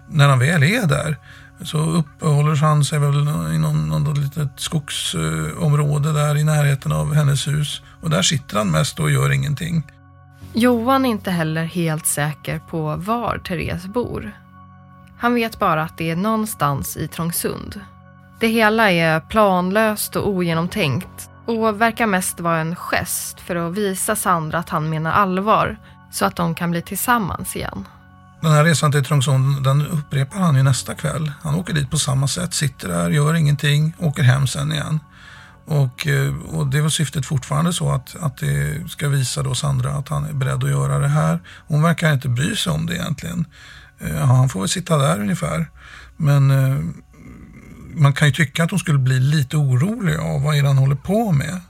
när 0.10 0.30
han 0.30 0.40
väl 0.40 0.64
är 0.64 0.88
där 0.88 1.18
så 1.66 1.78
uppehåller 1.78 2.56
han 2.56 2.86
sig 2.86 3.00
väl 3.00 3.28
i 3.54 3.58
någon, 3.58 3.90
någon 3.90 4.22
litet 4.22 4.50
skogsområde 4.56 6.14
där 6.14 6.38
i 6.38 6.44
närheten 6.44 6.92
av 6.92 7.14
hennes 7.14 7.48
hus. 7.48 7.82
Och 8.02 8.10
där 8.10 8.22
sitter 8.22 8.58
han 8.58 8.72
mest 8.72 9.00
och 9.00 9.12
gör 9.12 9.32
ingenting. 9.32 9.84
Johan 10.56 11.06
är 11.06 11.10
inte 11.10 11.32
heller 11.32 11.64
helt 11.64 12.06
säker 12.06 12.60
på 12.60 12.96
var 12.96 13.38
Therese 13.38 13.86
bor. 13.86 14.32
Han 15.18 15.36
vet 15.36 15.60
bara 15.60 15.84
att 15.84 15.98
det 15.98 16.12
är 16.12 16.16
någonstans 16.16 16.98
i 16.98 17.08
Trångsund. 17.08 17.82
Det 18.40 18.48
hela 18.48 18.92
är 18.92 19.20
planlöst 19.20 20.16
och 20.16 20.28
ogenomtänkt 20.28 21.30
och 21.46 21.82
verkar 21.82 22.08
mest 22.08 22.40
vara 22.40 22.60
en 22.60 22.76
gest 22.76 23.40
för 23.40 23.56
att 23.56 23.74
visa 23.74 24.16
Sandra 24.16 24.60
att 24.60 24.70
han 24.70 24.90
menar 24.90 25.12
allvar 25.12 25.78
så 26.12 26.26
att 26.26 26.36
de 26.36 26.56
kan 26.56 26.72
bli 26.72 26.82
tillsammans 26.82 27.56
igen. 27.56 27.88
Den 28.42 28.52
här 28.52 28.64
resan 28.64 28.92
till 28.92 29.04
Trångsund 29.06 29.64
den 29.64 29.88
upprepar 29.88 30.38
han 30.38 30.56
ju 30.56 30.64
nästa 30.64 30.94
kväll. 30.94 31.32
Han 31.42 31.56
åker 31.56 31.74
dit 31.74 31.92
på 31.92 31.98
samma 31.98 32.28
sätt, 32.28 32.54
sitter 32.54 32.88
där, 32.88 33.10
gör 33.10 33.34
ingenting, 33.34 33.94
åker 34.00 34.24
hem 34.24 34.48
sen 34.48 34.72
igen. 34.72 35.00
Och, 35.66 36.08
eh, 36.08 36.36
och 36.36 36.68
det 36.68 36.82
var 36.82 36.90
syftet 36.90 37.26
fortfarande 37.26 37.74
så 37.74 37.92
att, 37.92 38.16
att 38.16 38.38
det 38.38 38.90
ska 38.90 39.10
visa 39.10 39.44
då 39.44 39.56
Sandra 39.56 39.92
att 39.92 40.10
han 40.10 40.26
är 40.26 40.34
beredd 40.34 40.64
att 40.64 40.70
göra 40.70 41.00
det 41.00 41.08
här. 41.08 41.40
Hon 41.68 41.82
verkar 41.82 42.14
inte 42.14 42.30
bry 42.30 42.56
sig 42.56 42.74
om 42.74 42.86
det 42.86 42.96
egentligen. 42.96 43.46
Ja, 44.00 44.24
han 44.24 44.50
får 44.50 44.60
väl 44.60 44.70
sitta 44.70 44.98
där 44.98 45.20
ungefär. 45.20 45.70
Men 46.18 46.52
eh, 46.52 46.80
man 47.96 48.14
kan 48.14 48.28
ju 48.28 48.34
tycka 48.34 48.64
att 48.64 48.70
hon 48.72 48.80
skulle 48.80 49.00
bli 49.00 49.20
lite 49.20 49.58
orolig 49.58 50.16
av 50.16 50.42
vad 50.42 50.56
är 50.56 50.62
det 50.62 50.68
han 50.68 50.78
håller 50.78 50.96
på 50.96 51.32
med. 51.32 51.62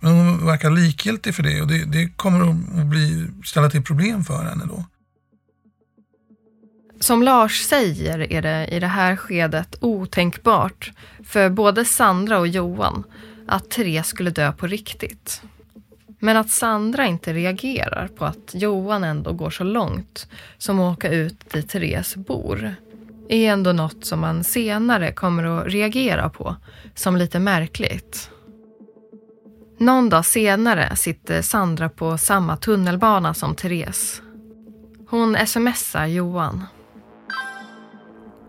Men 0.00 0.12
hon 0.12 0.46
verkar 0.46 0.70
likgiltig 0.70 1.34
för 1.34 1.42
det 1.42 1.60
och 1.60 1.68
det, 1.68 1.84
det 1.84 2.08
kommer 2.08 2.50
att 2.50 2.86
bli, 2.86 3.26
ställa 3.44 3.70
till 3.70 3.82
problem 3.82 4.24
för 4.24 4.44
henne 4.44 4.64
då. 4.68 4.84
Som 7.00 7.22
Lars 7.22 7.62
säger 7.62 8.32
är 8.32 8.42
det 8.42 8.66
i 8.66 8.80
det 8.80 8.86
här 8.86 9.16
skedet 9.16 9.76
otänkbart 9.80 10.92
för 11.24 11.50
både 11.50 11.84
Sandra 11.84 12.38
och 12.38 12.48
Johan 12.48 13.04
att 13.46 13.70
Therese 13.70 14.06
skulle 14.06 14.30
dö 14.30 14.52
på 14.52 14.66
riktigt. 14.66 15.42
Men 16.18 16.36
att 16.36 16.50
Sandra 16.50 17.06
inte 17.06 17.32
reagerar 17.32 18.08
på 18.08 18.24
att 18.24 18.50
Johan 18.52 19.04
ändå 19.04 19.32
går 19.32 19.50
så 19.50 19.64
långt 19.64 20.28
som 20.58 20.80
att 20.80 20.96
åka 20.96 21.10
ut 21.10 21.50
dit 21.50 21.68
Therese 21.68 22.16
bor 22.16 22.74
är 23.28 23.52
ändå 23.52 23.72
något 23.72 24.04
som 24.04 24.20
man 24.20 24.44
senare 24.44 25.12
kommer 25.12 25.44
att 25.44 25.66
reagera 25.66 26.28
på 26.28 26.56
som 26.94 27.16
lite 27.16 27.38
märkligt. 27.38 28.30
Någon 29.78 30.08
dag 30.08 30.24
senare 30.24 30.96
sitter 30.96 31.42
Sandra 31.42 31.88
på 31.88 32.18
samma 32.18 32.56
tunnelbana 32.56 33.34
som 33.34 33.54
Therese. 33.54 34.22
Hon 35.08 35.46
smsar 35.46 36.06
Johan. 36.06 36.64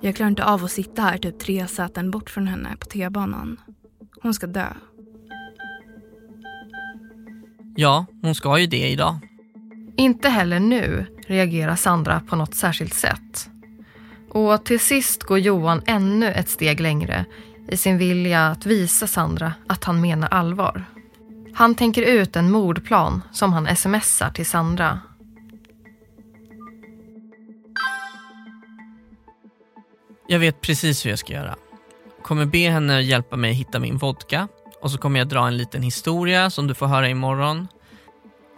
Jag 0.03 0.15
klarar 0.15 0.29
inte 0.29 0.45
av 0.45 0.63
att 0.63 0.71
sitta 0.71 1.01
här 1.01 1.17
typ 1.17 1.39
tre 1.39 1.67
säten 1.67 2.11
bort 2.11 2.29
från 2.29 2.47
henne 2.47 2.75
på 2.79 2.85
T-banan. 2.85 3.59
Hon 4.21 4.33
ska 4.33 4.47
dö. 4.47 4.67
Ja, 7.75 8.05
hon 8.21 8.35
ska 8.35 8.59
ju 8.59 8.67
det 8.67 8.89
idag. 8.89 9.19
Inte 9.97 10.29
heller 10.29 10.59
nu 10.59 11.05
reagerar 11.27 11.75
Sandra 11.75 12.19
på 12.19 12.35
något 12.35 12.55
särskilt 12.55 12.93
sätt. 12.93 13.49
Och 14.29 14.63
till 14.63 14.79
sist 14.79 15.23
går 15.23 15.39
Johan 15.39 15.81
ännu 15.85 16.31
ett 16.31 16.49
steg 16.49 16.79
längre 16.79 17.25
i 17.67 17.77
sin 17.77 17.97
vilja 17.97 18.47
att 18.47 18.65
visa 18.65 19.07
Sandra 19.07 19.53
att 19.67 19.83
han 19.83 20.01
menar 20.01 20.27
allvar. 20.27 20.85
Han 21.53 21.75
tänker 21.75 22.01
ut 22.01 22.35
en 22.35 22.51
mordplan 22.51 23.21
som 23.31 23.53
han 23.53 23.75
smsar 23.75 24.29
till 24.29 24.45
Sandra. 24.45 24.99
Jag 30.27 30.39
vet 30.39 30.61
precis 30.61 31.05
hur 31.05 31.09
jag 31.09 31.19
ska 31.19 31.33
göra. 31.33 31.55
Kommer 32.23 32.45
be 32.45 32.69
henne 32.69 33.01
hjälpa 33.01 33.35
mig 33.35 33.53
hitta 33.53 33.79
min 33.79 33.97
vodka 33.97 34.47
och 34.81 34.91
så 34.91 34.97
kommer 34.97 35.19
jag 35.19 35.27
dra 35.27 35.47
en 35.47 35.57
liten 35.57 35.83
historia 35.83 36.49
som 36.49 36.67
du 36.67 36.73
får 36.73 36.87
höra 36.87 37.09
imorgon. 37.09 37.67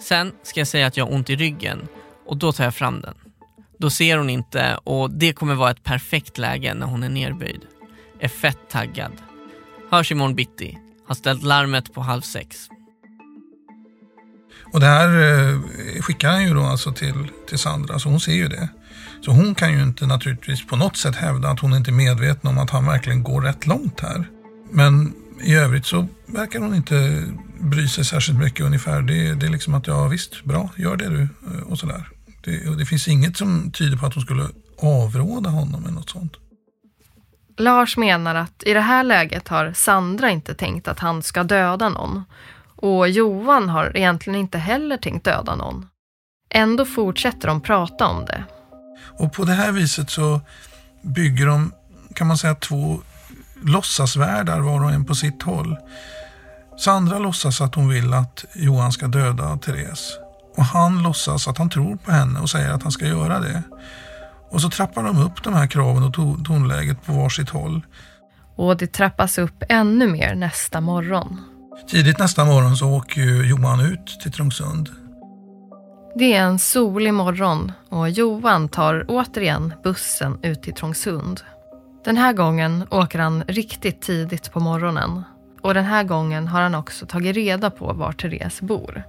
Sen 0.02 0.32
ska 0.44 0.60
jag 0.60 0.68
säga 0.68 0.88
att 0.88 0.98
jag 0.98 1.06
har 1.06 1.14
ont 1.14 1.30
i 1.30 1.36
ryggen 1.36 1.88
och 2.26 2.38
då 2.38 2.52
tar 2.52 2.64
jag 2.64 2.76
fram 2.76 3.02
den. 3.02 3.16
Då 3.78 3.90
ser 3.90 4.18
hon 4.18 4.30
inte 4.30 4.78
och 4.84 5.12
det 5.12 5.34
kommer 5.34 5.56
vara 5.56 5.72
ett 5.72 5.84
perfekt 5.84 6.38
läge 6.38 6.74
när 6.74 6.86
hon 6.86 7.04
är 7.04 7.10
nerböjd. 7.10 7.62
Är 8.20 8.28
fett 8.28 8.70
taggad. 8.70 9.12
Hörs 9.92 10.12
imorgon 10.12 10.36
bitti. 10.36 10.78
Har 11.08 11.16
ställt 11.16 11.44
larmet 11.44 11.94
på 11.94 12.02
halv 12.02 12.22
sex. 12.22 12.70
Och 14.74 14.80
det 14.80 14.86
här 14.86 15.08
eh, 15.08 16.02
skickar 16.02 16.30
han 16.30 16.44
ju 16.44 16.54
då 16.54 16.62
alltså 16.62 16.92
till, 16.92 17.28
till 17.48 17.60
Sandra, 17.60 18.00
så 18.00 18.10
hon 18.10 18.20
ser 18.20 18.34
ju 18.34 18.48
det. 18.48 18.70
Så 19.26 19.32
hon 19.32 19.56
kan 19.56 19.72
ju 19.72 19.84
inte 19.84 20.06
naturligtvis 20.06 20.68
på 20.68 20.76
något 20.76 20.98
sätt 20.98 21.16
hävda 21.16 21.50
att 21.50 21.60
hon 21.60 21.74
inte 21.74 21.92
är 21.92 21.94
medveten 21.94 22.50
om 22.50 22.58
att 22.58 22.70
han 22.70 22.86
verkligen 22.86 23.24
går 23.24 23.42
rätt 23.42 23.68
långt 23.68 24.00
här. 24.00 24.26
Men 24.72 25.14
i 25.44 25.56
övrigt 25.56 25.86
så 25.86 26.08
verkar 26.26 26.60
hon 26.60 26.76
inte 26.76 27.24
bry 27.60 27.88
sig 27.88 28.06
särskilt 28.06 28.40
mycket 28.40 28.66
ungefär. 28.66 29.02
Det, 29.02 29.34
det 29.34 29.46
är 29.46 29.50
liksom 29.50 29.74
att 29.74 29.88
ja 29.88 30.08
visst, 30.08 30.44
bra, 30.44 30.70
gör 30.78 30.96
det 30.96 31.10
du 31.10 31.22
eh, 31.22 31.62
och 31.68 31.80
sådär. 31.80 32.10
Det, 32.44 32.68
och 32.70 32.78
det 32.78 32.86
finns 32.86 33.08
inget 33.08 33.38
som 33.38 33.72
tyder 33.72 33.98
på 33.98 34.06
att 34.06 34.14
hon 34.14 34.24
skulle 34.24 34.48
avråda 34.82 35.50
honom 35.50 35.84
eller 35.84 35.94
något 35.94 36.10
sånt. 36.10 36.34
Lars 37.58 37.98
menar 37.98 38.36
att 38.36 38.64
i 38.66 38.74
det 38.74 38.82
här 38.82 39.04
läget 39.04 39.48
har 39.48 39.74
Sandra 39.74 40.30
inte 40.30 40.56
tänkt 40.56 40.88
att 40.88 41.00
han 41.00 41.24
ska 41.24 41.44
döda 41.44 41.90
någon. 41.90 42.24
Och 42.76 43.10
Johan 43.10 43.70
har 43.70 43.98
egentligen 43.98 44.40
inte 44.40 44.58
heller 44.58 44.98
tänkt 44.98 45.26
döda 45.26 45.56
någon. 45.56 45.86
Ändå 46.50 46.86
fortsätter 46.86 47.48
de 47.48 47.62
prata 47.62 48.08
om 48.08 48.26
det. 48.26 48.44
Och 49.18 49.34
på 49.34 49.44
det 49.44 49.54
här 49.54 49.72
viset 49.72 50.10
så 50.10 50.42
bygger 51.02 51.46
de, 51.46 51.72
kan 52.14 52.28
man 52.28 52.38
säga, 52.38 52.56
två 52.56 53.02
låtsasvärldar 53.62 54.60
var 54.60 54.84
och 54.84 54.92
en 54.92 55.06
på 55.06 55.16
sitt 55.16 55.44
håll. 55.44 55.78
Sandra 56.78 57.20
låtsas 57.20 57.62
att 57.62 57.76
hon 57.76 57.90
vill 57.90 58.14
att 58.14 58.46
Johan 58.54 58.92
ska 58.92 59.08
döda 59.08 59.58
Therese. 59.58 60.18
Och 60.58 60.66
han 60.66 61.04
låtsas 61.04 61.48
att 61.48 61.58
han 61.58 61.70
tror 61.70 61.96
på 61.96 62.12
henne 62.12 62.40
och 62.40 62.50
säger 62.50 62.72
att 62.72 62.84
han 62.84 62.92
ska 62.92 63.08
göra 63.08 63.40
det. 63.40 63.64
Och 64.52 64.62
så 64.62 64.70
trappar 64.70 65.04
de 65.04 65.18
upp 65.18 65.44
de 65.44 65.54
här 65.54 65.68
kraven 65.68 66.04
och 66.04 66.14
tonläget 66.46 67.06
på 67.06 67.14
varsitt 67.14 67.50
håll. 67.50 67.82
Och 68.56 68.78
det 68.78 68.88
trappas 68.88 69.38
upp 69.38 69.64
ännu 69.70 70.08
mer 70.08 70.36
nästa 70.36 70.82
morgon. 70.82 71.42
Tidigt 71.90 72.20
nästa 72.20 72.46
morgon 72.46 72.78
så 72.78 72.90
åker 72.90 73.44
Johan 73.44 73.80
ut 73.80 74.20
till 74.22 74.32
Trångsund. 74.32 74.90
Det 76.16 76.34
är 76.34 76.42
en 76.44 76.60
solig 76.60 77.14
morgon 77.14 77.72
och 77.90 78.10
Johan 78.10 78.70
tar 78.70 79.06
återigen 79.08 79.74
bussen 79.84 80.40
ut 80.42 80.62
till 80.62 80.74
Trångsund. 80.74 81.42
Den 82.06 82.18
här 82.18 82.34
gången 82.34 82.88
åker 82.92 83.20
han 83.20 83.44
riktigt 83.48 84.02
tidigt 84.02 84.52
på 84.52 84.60
morgonen 84.60 85.24
och 85.62 85.74
den 85.74 85.86
här 85.86 86.04
gången 86.04 86.48
har 86.48 86.62
han 86.62 86.76
också 86.76 87.06
tagit 87.06 87.36
reda 87.36 87.70
på 87.70 87.94
var 87.94 88.12
Therese 88.12 88.62
bor. 88.62 89.04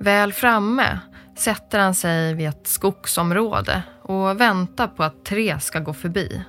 Väl 0.00 0.32
framme 0.32 0.98
sätter 1.36 1.78
han 1.78 1.94
sig 1.94 2.34
vid 2.34 2.48
ett 2.48 2.66
skogsområde 2.66 3.82
och 4.02 4.40
väntar 4.40 4.86
på 4.86 5.04
att 5.04 5.24
Therese 5.24 5.64
ska 5.64 5.80
gå 5.80 5.92
förbi. 5.92 6.42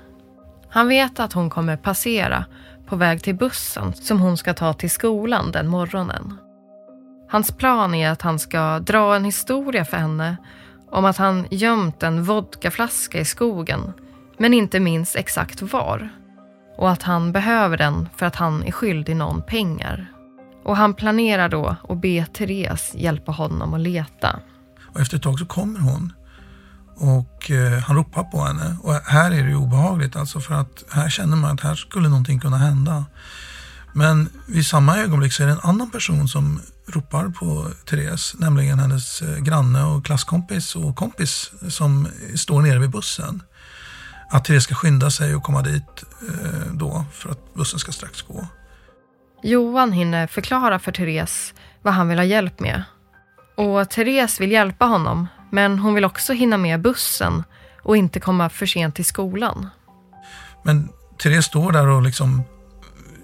Han 0.70 0.88
vet 0.88 1.20
att 1.20 1.34
hon 1.34 1.50
kommer 1.50 1.78
passera 1.78 2.46
på 2.86 2.96
väg 2.96 3.24
till 3.24 3.36
bussen 3.36 3.94
som 3.94 4.22
hon 4.22 4.38
ska 4.38 4.54
ta 4.54 4.74
till 4.74 4.92
skolan 4.92 5.52
den 5.52 5.68
morgonen. 5.68 6.38
Hans 7.32 7.52
plan 7.52 7.94
är 7.94 8.10
att 8.10 8.22
han 8.22 8.40
ska 8.40 8.80
dra 8.80 9.16
en 9.16 9.26
historia 9.26 9.86
för 9.86 9.98
henne 9.98 10.38
om 10.92 11.06
att 11.06 11.18
han 11.18 11.48
gömt 11.52 12.04
en 12.04 12.24
vodkaflaska 12.24 13.20
i 13.20 13.26
skogen 13.26 13.94
men 14.38 14.54
inte 14.54 14.80
minns 14.80 15.16
exakt 15.16 15.62
var. 15.62 16.10
Och 16.78 16.92
att 16.92 17.04
han 17.04 17.32
behöver 17.32 17.78
den 17.78 18.10
för 18.16 18.26
att 18.26 18.36
han 18.36 18.64
är 18.64 18.72
skyldig 18.72 19.16
någon 19.16 19.42
pengar. 19.42 20.06
Och 20.64 20.78
han 20.78 20.94
planerar 20.94 21.50
då 21.50 21.76
att 21.90 22.02
be 22.02 22.26
Therese 22.26 22.96
hjälpa 22.96 23.32
honom 23.32 23.74
att 23.74 23.80
leta. 23.80 24.40
Och 24.94 25.00
efter 25.00 25.18
ett 25.18 25.24
tag 25.24 25.40
så 25.40 25.46
kommer 25.46 25.80
hon. 25.80 26.14
Och 26.96 27.52
eh, 27.52 27.80
han 27.80 27.96
ropar 27.96 28.24
på 28.24 28.42
henne. 28.42 28.78
Och 28.84 28.94
här 28.94 29.32
är 29.32 29.44
det 29.44 29.50
ju 29.50 29.56
obehagligt 29.56 30.16
alltså 30.16 30.40
för 30.40 30.54
att 30.54 30.84
här 30.92 31.10
känner 31.10 31.38
man 31.38 31.52
att 31.52 31.62
här 31.62 31.76
skulle 31.76 32.10
någonting 32.10 32.40
kunna 32.40 32.58
hända. 32.58 33.06
Men 33.94 34.30
vid 34.48 34.66
samma 34.66 34.98
ögonblick 34.98 35.34
så 35.34 35.44
är 35.44 35.48
det 35.48 35.54
en 35.54 35.60
annan 35.64 35.92
person 35.92 36.28
som 36.28 36.62
ropar 36.92 37.30
på 37.30 37.68
Therese, 37.86 38.36
nämligen 38.40 38.80
hennes 38.80 39.22
eh, 39.22 39.38
granne 39.38 39.84
och 39.84 40.06
klasskompis 40.06 40.76
och 40.76 40.96
kompis 40.96 41.52
som 41.70 42.08
står 42.36 42.62
nere 42.62 42.80
vid 42.80 42.90
bussen. 42.90 43.44
Att 44.30 44.46
Therese 44.46 44.64
ska 44.64 44.76
skynda 44.76 45.12
sig 45.12 45.36
och 45.36 45.44
komma 45.44 45.62
dit 45.62 46.04
eh, 46.30 46.74
då 46.74 47.06
för 47.12 47.30
att 47.30 47.54
bussen 47.54 47.80
ska 47.80 47.92
strax 47.92 48.22
gå. 48.22 48.48
Johan 49.44 49.92
hinner 49.92 50.28
förklara 50.28 50.80
för 50.80 50.92
Therese 50.92 51.54
vad 51.82 51.94
han 51.94 52.08
vill 52.08 52.18
ha 52.18 52.26
hjälp 52.26 52.60
med. 52.60 52.84
Och 53.58 53.90
Therese 53.90 54.42
vill 54.42 54.52
hjälpa 54.52 54.86
honom, 54.86 55.28
men 55.52 55.80
hon 55.80 55.94
vill 55.94 56.06
också 56.06 56.34
hinna 56.34 56.58
med 56.58 56.82
bussen 56.82 57.44
och 57.84 57.98
inte 57.98 58.20
komma 58.20 58.50
för 58.50 58.66
sent 58.66 58.96
till 58.96 59.06
skolan. 59.06 59.70
Men 60.64 60.90
Therese 61.24 61.46
står 61.46 61.72
där 61.72 61.88
och 61.88 62.02
liksom 62.02 62.44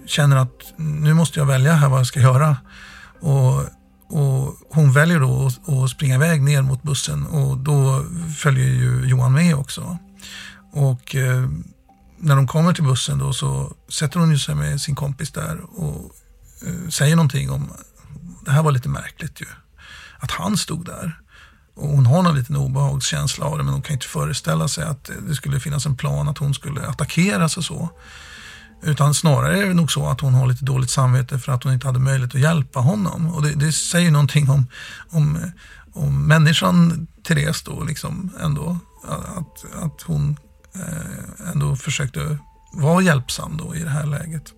känner 0.06 0.36
att 0.36 0.72
nu 0.76 1.14
måste 1.14 1.38
jag 1.38 1.46
välja 1.46 1.72
här 1.72 1.88
vad 1.88 1.98
jag 1.98 2.06
ska 2.06 2.20
göra. 2.20 2.56
Och, 3.20 3.60
och 4.08 4.56
hon 4.70 4.92
väljer 4.92 5.20
då 5.20 5.46
att, 5.46 5.90
springa 5.90 6.14
iväg 6.14 6.42
ner 6.42 6.62
mot 6.62 6.82
bussen 6.82 7.26
och 7.26 7.58
då 7.58 8.04
följer 8.36 8.66
ju 8.66 9.04
Johan 9.06 9.32
med 9.32 9.54
också. 9.54 9.98
Och 10.72 11.14
eh, 11.14 11.48
när 12.18 12.36
de 12.36 12.46
kommer 12.46 12.72
till 12.72 12.84
bussen 12.84 13.18
då 13.18 13.32
så 13.32 13.72
sätter 13.88 14.20
hon 14.20 14.30
ju 14.30 14.38
sig 14.38 14.54
med 14.54 14.80
sin 14.80 14.94
kompis 14.94 15.32
där 15.32 15.60
och 15.80 16.12
eh, 16.66 16.88
säger 16.88 17.16
någonting 17.16 17.50
om, 17.50 17.72
det 18.44 18.50
här 18.50 18.62
var 18.62 18.72
lite 18.72 18.88
märkligt 18.88 19.40
ju, 19.40 19.46
att 20.18 20.30
han 20.30 20.56
stod 20.56 20.86
där. 20.86 21.20
Och 21.74 21.88
hon 21.88 22.06
har 22.06 22.22
någon 22.22 22.34
liten 22.34 22.56
obehagskänsla 22.56 23.46
av 23.46 23.58
det 23.58 23.64
men 23.64 23.72
hon 23.72 23.82
kan 23.82 23.94
inte 23.94 24.06
föreställa 24.06 24.68
sig 24.68 24.84
att 24.84 25.10
det 25.28 25.34
skulle 25.34 25.60
finnas 25.60 25.86
en 25.86 25.96
plan 25.96 26.28
att 26.28 26.38
hon 26.38 26.54
skulle 26.54 26.86
attackeras 26.86 27.56
och 27.56 27.64
så. 27.64 27.90
Utan 28.82 29.14
snarare 29.14 29.58
är 29.58 29.66
det 29.66 29.74
nog 29.74 29.92
så 29.92 30.06
att 30.06 30.20
hon 30.20 30.34
har 30.34 30.46
lite 30.46 30.64
dåligt 30.64 30.90
samvete 30.90 31.38
för 31.38 31.52
att 31.52 31.64
hon 31.64 31.72
inte 31.72 31.86
hade 31.86 31.98
möjlighet 31.98 32.34
att 32.34 32.40
hjälpa 32.40 32.80
honom. 32.80 33.34
Och 33.34 33.42
det, 33.42 33.52
det 33.54 33.72
säger 33.72 34.10
någonting 34.10 34.50
om, 34.50 34.66
om, 35.10 35.38
om 35.92 36.26
människan 36.26 37.06
Therese 37.22 37.62
då, 37.62 37.84
liksom 37.84 38.30
ändå. 38.40 38.78
Att, 39.36 39.82
att 39.82 40.02
hon 40.02 40.36
eh, 40.74 41.50
ändå 41.52 41.76
försökte 41.76 42.38
vara 42.72 43.02
hjälpsam 43.02 43.56
då 43.56 43.74
i 43.74 43.82
det 43.82 43.90
här 43.90 44.06
läget. 44.06 44.52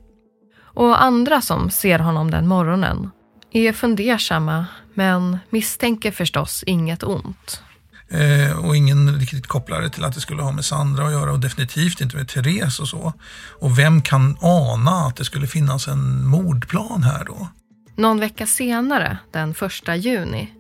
Och 0.61 1.03
andra 1.03 1.41
som 1.41 1.71
ser 1.71 1.99
honom 1.99 2.31
den 2.31 2.49
morgonen 2.49 3.11
är 3.51 3.73
fundersamma 3.73 4.67
men 4.95 5.39
misstänker 5.51 6.11
förstås 6.11 6.65
inget 6.67 7.03
ont. 7.03 7.63
Eh, 8.11 8.59
och 8.59 8.77
ingen 8.77 9.19
riktigt 9.19 9.47
kopplar 9.47 9.81
det 9.81 9.91
till 9.91 10.05
att 10.05 10.15
det 10.15 10.21
skulle 10.21 10.43
ha 10.43 10.53
med 10.53 10.65
Sandra 10.65 11.07
att 11.07 11.13
göra 11.13 11.33
och 11.33 11.41
definitivt 11.41 12.01
inte 12.01 12.17
med 12.17 12.29
Therese 12.29 12.81
och 12.81 12.89
så. 12.89 13.13
Och 13.61 13.79
vem 13.79 14.03
kan 14.03 14.37
ana 14.41 14.91
att 14.91 15.17
det 15.17 15.25
skulle 15.25 15.47
finnas 15.47 15.89
en 15.89 16.27
mordplan 16.27 17.03
här 17.03 17.25
då? 17.25 17.49
Någon 17.97 18.21
vecka 18.21 18.47
senare, 18.47 19.19
den 19.33 19.55
första 19.55 19.97
juni, 19.97 20.55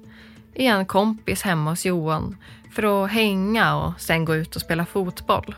är 0.54 0.72
en 0.74 0.86
kompis 0.86 1.42
hemma 1.42 1.70
hos 1.70 1.86
Johan 1.86 2.36
för 2.72 3.04
att 3.04 3.10
hänga 3.10 3.74
och 3.76 4.00
sen 4.00 4.24
gå 4.24 4.34
ut 4.34 4.56
och 4.56 4.62
spela 4.62 4.86
fotboll. 4.86 5.54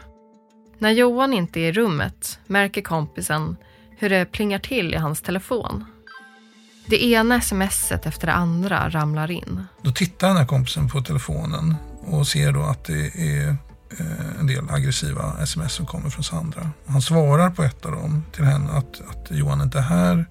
När 0.78 0.90
Johan 0.90 1.32
inte 1.32 1.61
är 1.61 1.68
i 1.68 1.73
rummet 1.73 2.38
märker 2.47 2.82
kompisen 2.82 3.56
hur 3.99 4.11
det 4.11 4.25
plingar 4.25 4.59
till 4.59 4.94
i 4.94 4.97
hans 4.97 5.20
telefon. 5.20 5.85
Det 6.90 7.04
ena 7.04 7.40
smset 7.40 8.06
efter 8.06 8.26
det 8.26 8.32
andra 8.32 8.88
ramlar 8.90 9.30
in. 9.30 9.64
Då 9.82 9.92
tittar 9.92 10.28
den 10.28 10.37
här 10.37 10.47
kompisen 10.47 10.88
på 10.88 11.00
telefonen 11.00 11.75
och 12.00 12.26
ser 12.26 12.52
då 12.52 12.62
att 12.62 12.85
det 12.85 13.06
är 13.14 13.49
eh, 13.99 14.40
en 14.40 14.47
del 14.47 14.70
aggressiva 14.70 15.37
sms 15.42 15.73
som 15.73 15.87
kommer 15.87 16.11
från 16.11 16.25
Sandra. 16.25 16.70
Han 16.87 17.02
svarar 17.02 17.50
på 17.50 17.62
ett 17.62 17.87
av 17.87 17.92
dem 17.92 18.25
till 18.32 18.44
henne 18.44 18.70
att, 18.70 19.00
att 19.11 19.30
Johan 19.30 19.61
inte 19.61 19.78
är 19.78 19.82
här. 19.82 20.26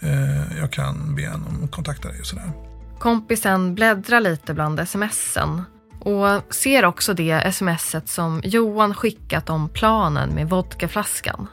Eh, 0.00 0.58
jag 0.58 0.72
kan 0.72 1.14
be 1.14 1.28
honom 1.28 1.68
kontakta 1.68 2.08
dig 2.08 2.20
och 2.20 2.26
sådär. 2.26 2.52
Kompisen 2.98 3.74
bläddrar 3.74 4.20
lite 4.20 4.54
bland 4.54 4.88
smsen 4.88 5.62
och 6.00 6.54
ser 6.54 6.84
också 6.84 7.14
det 7.14 7.54
smset 7.54 8.08
som 8.08 8.40
Johan 8.44 8.94
skickat 8.94 9.50
om 9.50 9.68
planen 9.68 10.30
med 10.30 10.48
vodkaflaskan. 10.48 11.46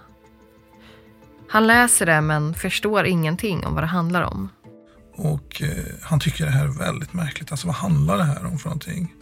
Han 1.49 1.67
läser 1.67 2.05
det 2.05 2.21
men 2.21 2.53
förstår 2.53 3.05
ingenting 3.05 3.65
om 3.65 3.73
vad 3.73 3.83
det 3.83 3.87
handlar 3.87 4.21
om. 4.21 4.49
Och 5.15 5.61
eh, 5.61 5.69
han 6.01 6.19
tycker 6.19 6.45
det 6.45 6.51
här 6.51 6.63
är 6.63 6.79
väldigt 6.79 7.13
märkligt. 7.13 7.51
Alltså 7.51 7.67
vad 7.67 7.75
handlar 7.75 8.17
det 8.17 8.23
här 8.23 8.45
om 8.45 8.59
för 8.59 8.69
någonting? 8.69 9.13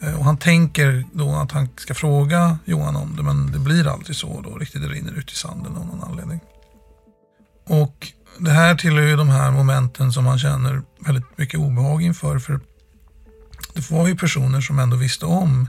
Eh, 0.00 0.18
och 0.18 0.24
han 0.24 0.36
tänker 0.36 1.04
då 1.12 1.34
att 1.34 1.52
han 1.52 1.68
ska 1.76 1.94
fråga 1.94 2.58
Johan 2.64 2.96
om 2.96 3.16
det 3.16 3.22
men 3.22 3.52
det 3.52 3.58
blir 3.58 3.88
aldrig 3.88 4.16
så 4.16 4.40
då. 4.40 4.58
Riktigt 4.58 4.82
det 4.82 4.88
rinner 4.88 5.12
ut 5.12 5.32
i 5.32 5.34
sanden 5.34 5.76
av 5.76 5.86
någon 5.86 6.04
anledning. 6.10 6.40
Och 7.66 8.12
det 8.38 8.50
här 8.50 8.74
tillhör 8.74 9.06
ju 9.06 9.16
de 9.16 9.28
här 9.28 9.50
momenten 9.50 10.12
som 10.12 10.24
man 10.24 10.38
känner 10.38 10.82
väldigt 10.98 11.38
mycket 11.38 11.60
obehag 11.60 12.02
inför. 12.02 12.38
För 12.38 12.60
det 13.74 13.90
var 13.90 14.08
ju 14.08 14.16
personer 14.16 14.60
som 14.60 14.78
ändå 14.78 14.96
visste 14.96 15.26
om 15.26 15.68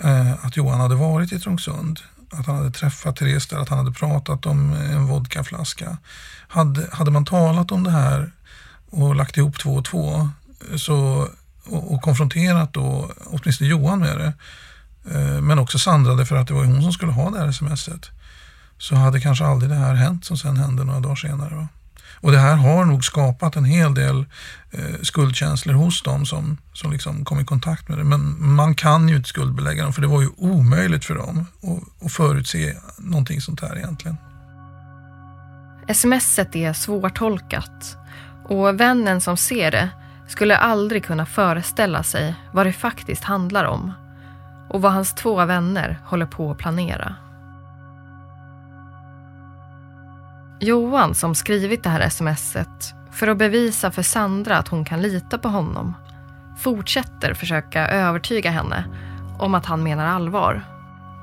eh, 0.00 0.44
att 0.44 0.56
Johan 0.56 0.80
hade 0.80 0.94
varit 0.94 1.32
i 1.32 1.40
Trångsund 1.40 2.00
att 2.30 2.46
han 2.46 2.56
hade 2.56 2.70
träffat 2.70 3.16
Therese 3.16 3.46
där, 3.46 3.58
att 3.58 3.68
han 3.68 3.78
hade 3.78 3.92
pratat 3.92 4.46
om 4.46 4.72
en 4.72 5.06
vodkaflaska. 5.06 5.98
Hade, 6.48 6.88
hade 6.92 7.10
man 7.10 7.24
talat 7.24 7.72
om 7.72 7.84
det 7.84 7.90
här 7.90 8.32
och 8.90 9.14
lagt 9.14 9.36
ihop 9.36 9.58
två 9.58 9.74
och 9.74 9.84
två 9.84 10.30
så, 10.76 11.28
och, 11.64 11.94
och 11.94 12.02
konfronterat 12.02 12.72
då 12.72 13.10
åtminstone 13.26 13.70
Johan 13.70 14.00
med 14.00 14.18
det, 14.18 14.32
eh, 15.14 15.40
men 15.40 15.58
också 15.58 15.78
Sandra 15.78 16.24
för 16.24 16.36
att 16.36 16.46
det 16.46 16.54
var 16.54 16.64
hon 16.64 16.82
som 16.82 16.92
skulle 16.92 17.12
ha 17.12 17.30
det 17.30 17.38
här 17.38 17.52
smset, 17.52 18.10
så 18.78 18.94
hade 18.94 19.20
kanske 19.20 19.44
aldrig 19.44 19.70
det 19.70 19.76
här 19.76 19.94
hänt 19.94 20.24
som 20.24 20.36
sen 20.36 20.56
hände 20.56 20.84
några 20.84 21.00
dagar 21.00 21.16
senare. 21.16 21.54
Va? 21.54 21.68
Och 22.20 22.32
det 22.32 22.38
här 22.38 22.56
har 22.56 22.84
nog 22.84 23.04
skapat 23.04 23.56
en 23.56 23.64
hel 23.64 23.94
del 23.94 24.24
eh, 24.70 25.00
skuldkänslor 25.02 25.74
hos 25.74 26.02
dem 26.02 26.26
som, 26.26 26.58
som 26.72 26.92
liksom 26.92 27.24
kom 27.24 27.40
i 27.40 27.44
kontakt 27.44 27.88
med 27.88 27.98
det. 27.98 28.04
Men 28.04 28.52
man 28.54 28.74
kan 28.74 29.08
ju 29.08 29.16
inte 29.16 29.28
skuldbelägga 29.28 29.82
dem 29.82 29.92
för 29.92 30.02
det 30.02 30.08
var 30.08 30.20
ju 30.20 30.28
omöjligt 30.36 31.04
för 31.04 31.14
dem 31.14 31.46
att, 31.62 32.06
att 32.06 32.12
förutse 32.12 32.74
någonting 32.98 33.40
sånt 33.40 33.60
här 33.60 33.76
egentligen. 33.78 34.16
Smset 35.94 36.56
är 36.56 36.72
svårtolkat 36.72 37.96
och 38.48 38.80
vännen 38.80 39.20
som 39.20 39.36
ser 39.36 39.70
det 39.70 39.90
skulle 40.28 40.56
aldrig 40.56 41.04
kunna 41.04 41.26
föreställa 41.26 42.02
sig 42.02 42.34
vad 42.52 42.66
det 42.66 42.72
faktiskt 42.72 43.24
handlar 43.24 43.64
om 43.64 43.92
och 44.68 44.82
vad 44.82 44.92
hans 44.92 45.14
två 45.14 45.44
vänner 45.44 45.98
håller 46.04 46.26
på 46.26 46.50
att 46.50 46.58
planera. 46.58 47.14
Johan 50.60 51.14
som 51.14 51.34
skrivit 51.34 51.82
det 51.82 51.90
här 51.90 52.08
smset 52.08 52.94
för 53.12 53.28
att 53.28 53.38
bevisa 53.38 53.90
för 53.90 54.02
Sandra 54.02 54.58
att 54.58 54.68
hon 54.68 54.84
kan 54.84 55.02
lita 55.02 55.38
på 55.38 55.48
honom 55.48 55.94
fortsätter 56.58 57.34
försöka 57.34 57.88
övertyga 57.88 58.50
henne 58.50 58.84
om 59.38 59.54
att 59.54 59.66
han 59.66 59.82
menar 59.82 60.06
allvar. 60.06 60.62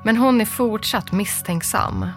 Men 0.05 0.17
hon 0.17 0.41
är 0.41 0.45
fortsatt 0.45 1.11
misstänksam. 1.11 2.09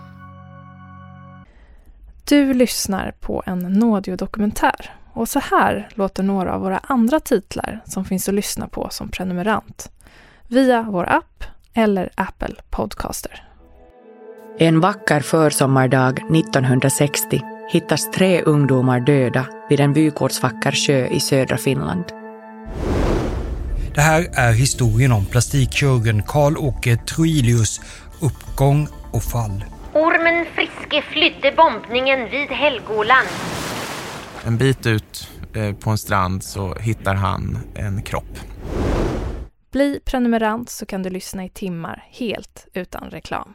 Du 2.25 2.55
lyssnar 2.55 3.15
på 3.21 3.43
en 3.47 3.59
nådiodokumentär. 3.59 4.95
och 5.13 5.29
så 5.29 5.41
här 5.41 5.89
låter 5.95 6.23
några 6.23 6.55
av 6.55 6.61
våra 6.61 6.79
andra 6.79 7.21
titlar 7.21 7.81
som 7.85 8.05
finns 8.05 8.29
att 8.29 8.35
lyssna 8.35 8.69
på 8.69 8.89
som 8.91 9.09
prenumerant 9.09 9.91
via 10.47 10.83
vår 10.83 11.09
app 11.09 11.45
eller 11.75 12.11
Apple 12.15 12.55
Podcaster. 12.71 13.48
En 14.61 14.81
vacker 14.81 15.21
försommardag 15.21 16.19
1960 16.37 17.41
hittas 17.73 18.11
tre 18.11 18.43
ungdomar 18.43 19.01
döda 19.01 19.47
vid 19.69 19.81
en 19.81 19.93
vykortsvacker 19.93 20.73
sjö 20.73 21.07
i 21.07 21.21
södra 21.21 21.59
Finland. 21.59 22.05
Det 23.95 24.01
här 24.01 24.27
är 24.33 24.53
historien 24.53 25.13
om 25.13 25.27
plastikkirurgen 25.27 26.23
Karl-Åke 26.23 26.97
Troilius 26.97 27.81
uppgång 28.21 28.89
och 29.13 29.23
fall. 29.23 29.65
Ormen 29.93 30.47
Friske 30.55 31.03
flydde 31.03 31.53
bombningen 31.57 32.31
vid 32.31 32.49
Helgoland. 32.49 33.29
En 34.45 34.59
bit 34.59 34.87
ut 34.87 35.29
eh, 35.55 35.75
på 35.75 35.91
en 35.91 35.99
strand 35.99 36.43
så 36.43 36.75
hittar 36.75 37.15
han 37.15 37.59
en 37.75 38.03
kropp. 38.03 38.39
Bli 39.71 40.01
prenumerant 40.05 40.71
så 40.71 40.87
kan 40.87 41.03
du 41.03 41.11
lyssna 41.11 41.45
i 41.45 41.49
timmar 41.49 42.05
helt 42.11 42.67
utan 42.75 43.11
reklam. 43.11 43.55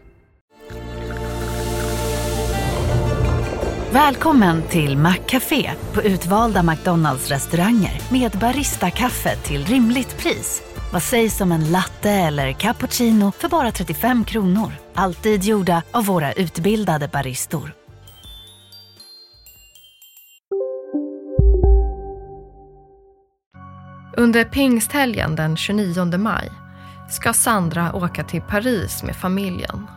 Välkommen 3.93 4.63
till 4.63 4.97
Maccafé 4.97 5.71
på 5.93 6.01
utvalda 6.01 6.63
McDonalds 6.63 7.29
restauranger 7.29 8.01
med 8.11 8.31
Baristakaffe 8.31 9.35
till 9.35 9.65
rimligt 9.65 10.17
pris. 10.17 10.63
Vad 10.93 11.03
sägs 11.03 11.41
om 11.41 11.51
en 11.51 11.71
latte 11.71 12.09
eller 12.09 12.51
cappuccino 12.51 13.31
för 13.31 13.49
bara 13.49 13.71
35 13.71 14.25
kronor? 14.25 14.71
Alltid 14.93 15.43
gjorda 15.43 15.83
av 15.91 16.05
våra 16.05 16.33
utbildade 16.33 17.07
baristor. 17.07 17.73
Under 24.17 24.43
pingsthelgen 24.43 25.35
den 25.35 25.57
29 25.57 26.17
maj 26.17 26.51
ska 27.09 27.33
Sandra 27.33 27.95
åka 27.95 28.23
till 28.23 28.41
Paris 28.41 29.03
med 29.03 29.15
familjen. 29.15 29.87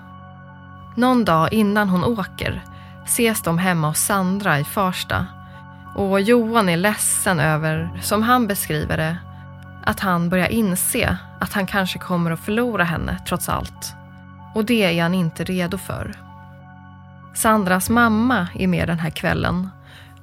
Någon 0.97 1.25
dag 1.25 1.53
innan 1.53 1.89
hon 1.89 2.05
åker 2.05 2.74
ses 3.05 3.43
de 3.43 3.59
hemma 3.59 3.89
hos 3.89 3.99
Sandra 3.99 4.61
i 4.61 4.65
Farsta 4.65 5.27
och 5.95 6.21
Johan 6.21 6.69
är 6.69 6.77
ledsen 6.77 7.41
över, 7.41 7.91
som 8.03 8.23
han 8.23 8.47
beskriver 8.47 8.97
det, 8.97 9.17
att 9.85 10.01
han 10.01 10.29
börjar 10.29 10.49
inse 10.49 11.19
att 11.41 11.53
han 11.53 11.67
kanske 11.67 11.99
kommer 11.99 12.31
att 12.31 12.41
förlora 12.41 12.85
henne 12.85 13.19
trots 13.29 13.49
allt. 13.49 13.95
Och 14.55 14.65
det 14.65 14.99
är 14.99 15.03
han 15.03 15.15
inte 15.15 15.45
redo 15.45 15.79
för. 15.79 16.15
Sandras 17.35 17.91
mamma 17.91 18.49
är 18.55 18.67
med 18.67 18.89
den 18.89 18.99
här 18.99 19.11
kvällen 19.11 19.69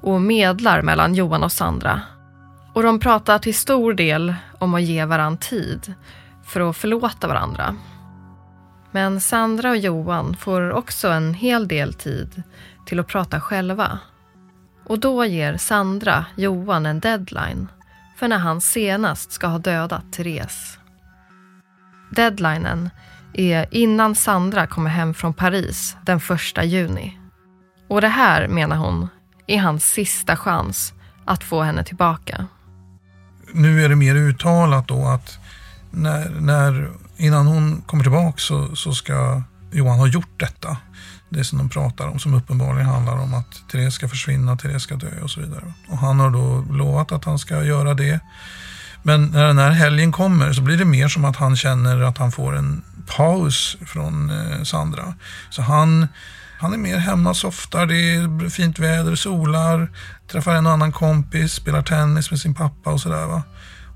och 0.01 0.21
medlar 0.21 0.81
mellan 0.81 1.15
Johan 1.15 1.43
och 1.43 1.51
Sandra. 1.51 2.01
Och 2.73 2.83
de 2.83 2.99
pratar 2.99 3.39
till 3.39 3.55
stor 3.55 3.93
del 3.93 4.35
om 4.59 4.73
att 4.73 4.81
ge 4.81 5.05
varann 5.05 5.37
tid 5.37 5.93
för 6.43 6.69
att 6.69 6.77
förlåta 6.77 7.27
varandra. 7.27 7.75
Men 8.91 9.21
Sandra 9.21 9.69
och 9.69 9.77
Johan 9.77 10.37
får 10.37 10.71
också 10.71 11.07
en 11.07 11.33
hel 11.33 11.67
del 11.67 11.93
tid 11.93 12.43
till 12.85 12.99
att 12.99 13.07
prata 13.07 13.41
själva. 13.41 13.99
Och 14.85 14.99
då 14.99 15.25
ger 15.25 15.57
Sandra 15.57 16.25
Johan 16.35 16.85
en 16.85 16.99
deadline 16.99 17.67
för 18.17 18.27
när 18.27 18.37
han 18.37 18.61
senast 18.61 19.31
ska 19.31 19.47
ha 19.47 19.57
dödat 19.57 20.13
Therese. 20.13 20.77
Deadlinen 22.11 22.89
är 23.33 23.65
innan 23.71 24.15
Sandra 24.15 24.67
kommer 24.67 24.89
hem 24.89 25.13
från 25.13 25.33
Paris 25.33 25.97
den 26.05 26.17
1 26.57 26.65
juni. 26.65 27.17
Och 27.87 28.01
det 28.01 28.07
här, 28.07 28.47
menar 28.47 28.75
hon, 28.75 29.07
är 29.47 29.57
hans 29.57 29.85
sista 29.85 30.37
chans 30.37 30.93
att 31.25 31.43
få 31.43 31.61
henne 31.61 31.83
tillbaka. 31.83 32.47
Nu 33.53 33.83
är 33.83 33.89
det 33.89 33.95
mer 33.95 34.15
uttalat 34.15 34.87
då 34.87 35.07
att 35.07 35.39
när, 35.91 36.29
när, 36.29 36.89
innan 37.17 37.47
hon 37.47 37.81
kommer 37.81 38.03
tillbaka 38.03 38.37
så, 38.37 38.75
så 38.75 38.93
ska 38.93 39.41
Johan 39.71 39.99
ha 39.99 40.07
gjort 40.07 40.39
detta. 40.39 40.77
Det 41.29 41.43
som 41.43 41.57
de 41.57 41.69
pratar 41.69 42.07
om 42.07 42.19
som 42.19 42.33
uppenbarligen 42.33 42.87
handlar 42.87 43.17
om 43.17 43.33
att 43.33 43.69
Therese 43.71 43.93
ska 43.93 44.09
försvinna, 44.09 44.57
Therese 44.57 44.83
ska 44.83 44.95
dö 44.95 45.21
och 45.23 45.31
så 45.31 45.41
vidare. 45.41 45.73
Och 45.89 45.97
han 45.97 46.19
har 46.19 46.29
då 46.29 46.65
lovat 46.71 47.11
att 47.11 47.25
han 47.25 47.39
ska 47.39 47.63
göra 47.63 47.93
det. 47.93 48.19
Men 49.03 49.25
när 49.25 49.47
den 49.47 49.57
här 49.57 49.71
helgen 49.71 50.11
kommer 50.11 50.53
så 50.53 50.61
blir 50.61 50.77
det 50.77 50.85
mer 50.85 51.07
som 51.07 51.25
att 51.25 51.35
han 51.35 51.55
känner 51.55 52.01
att 52.01 52.17
han 52.17 52.31
får 52.31 52.55
en 52.55 52.83
paus 53.17 53.77
från 53.85 54.29
eh, 54.29 54.63
Sandra. 54.63 55.13
Så 55.49 55.61
han, 55.61 56.07
han 56.59 56.73
är 56.73 56.77
mer 56.77 56.97
hemma, 56.97 57.33
softar, 57.33 57.85
det 57.85 58.15
är 58.15 58.49
fint 58.49 58.79
väder, 58.79 59.15
solar, 59.15 59.91
träffar 60.31 60.55
en 60.55 60.65
och 60.65 60.71
annan 60.71 60.91
kompis, 60.91 61.53
spelar 61.53 61.81
tennis 61.81 62.31
med 62.31 62.39
sin 62.39 62.53
pappa 62.53 62.91
och 62.91 63.01
sådär. 63.01 63.41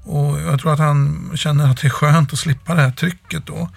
Och 0.06 0.42
jag 0.42 0.60
tror 0.60 0.74
att 0.74 0.80
han 0.80 1.32
känner 1.36 1.72
att 1.72 1.82
det 1.82 1.88
är 1.88 1.90
skönt 1.90 2.34
att 2.34 2.40
slippa 2.40 2.76
det 2.76 2.82
här 2.82 2.92
trycket 2.92 3.46
då. 3.46 3.70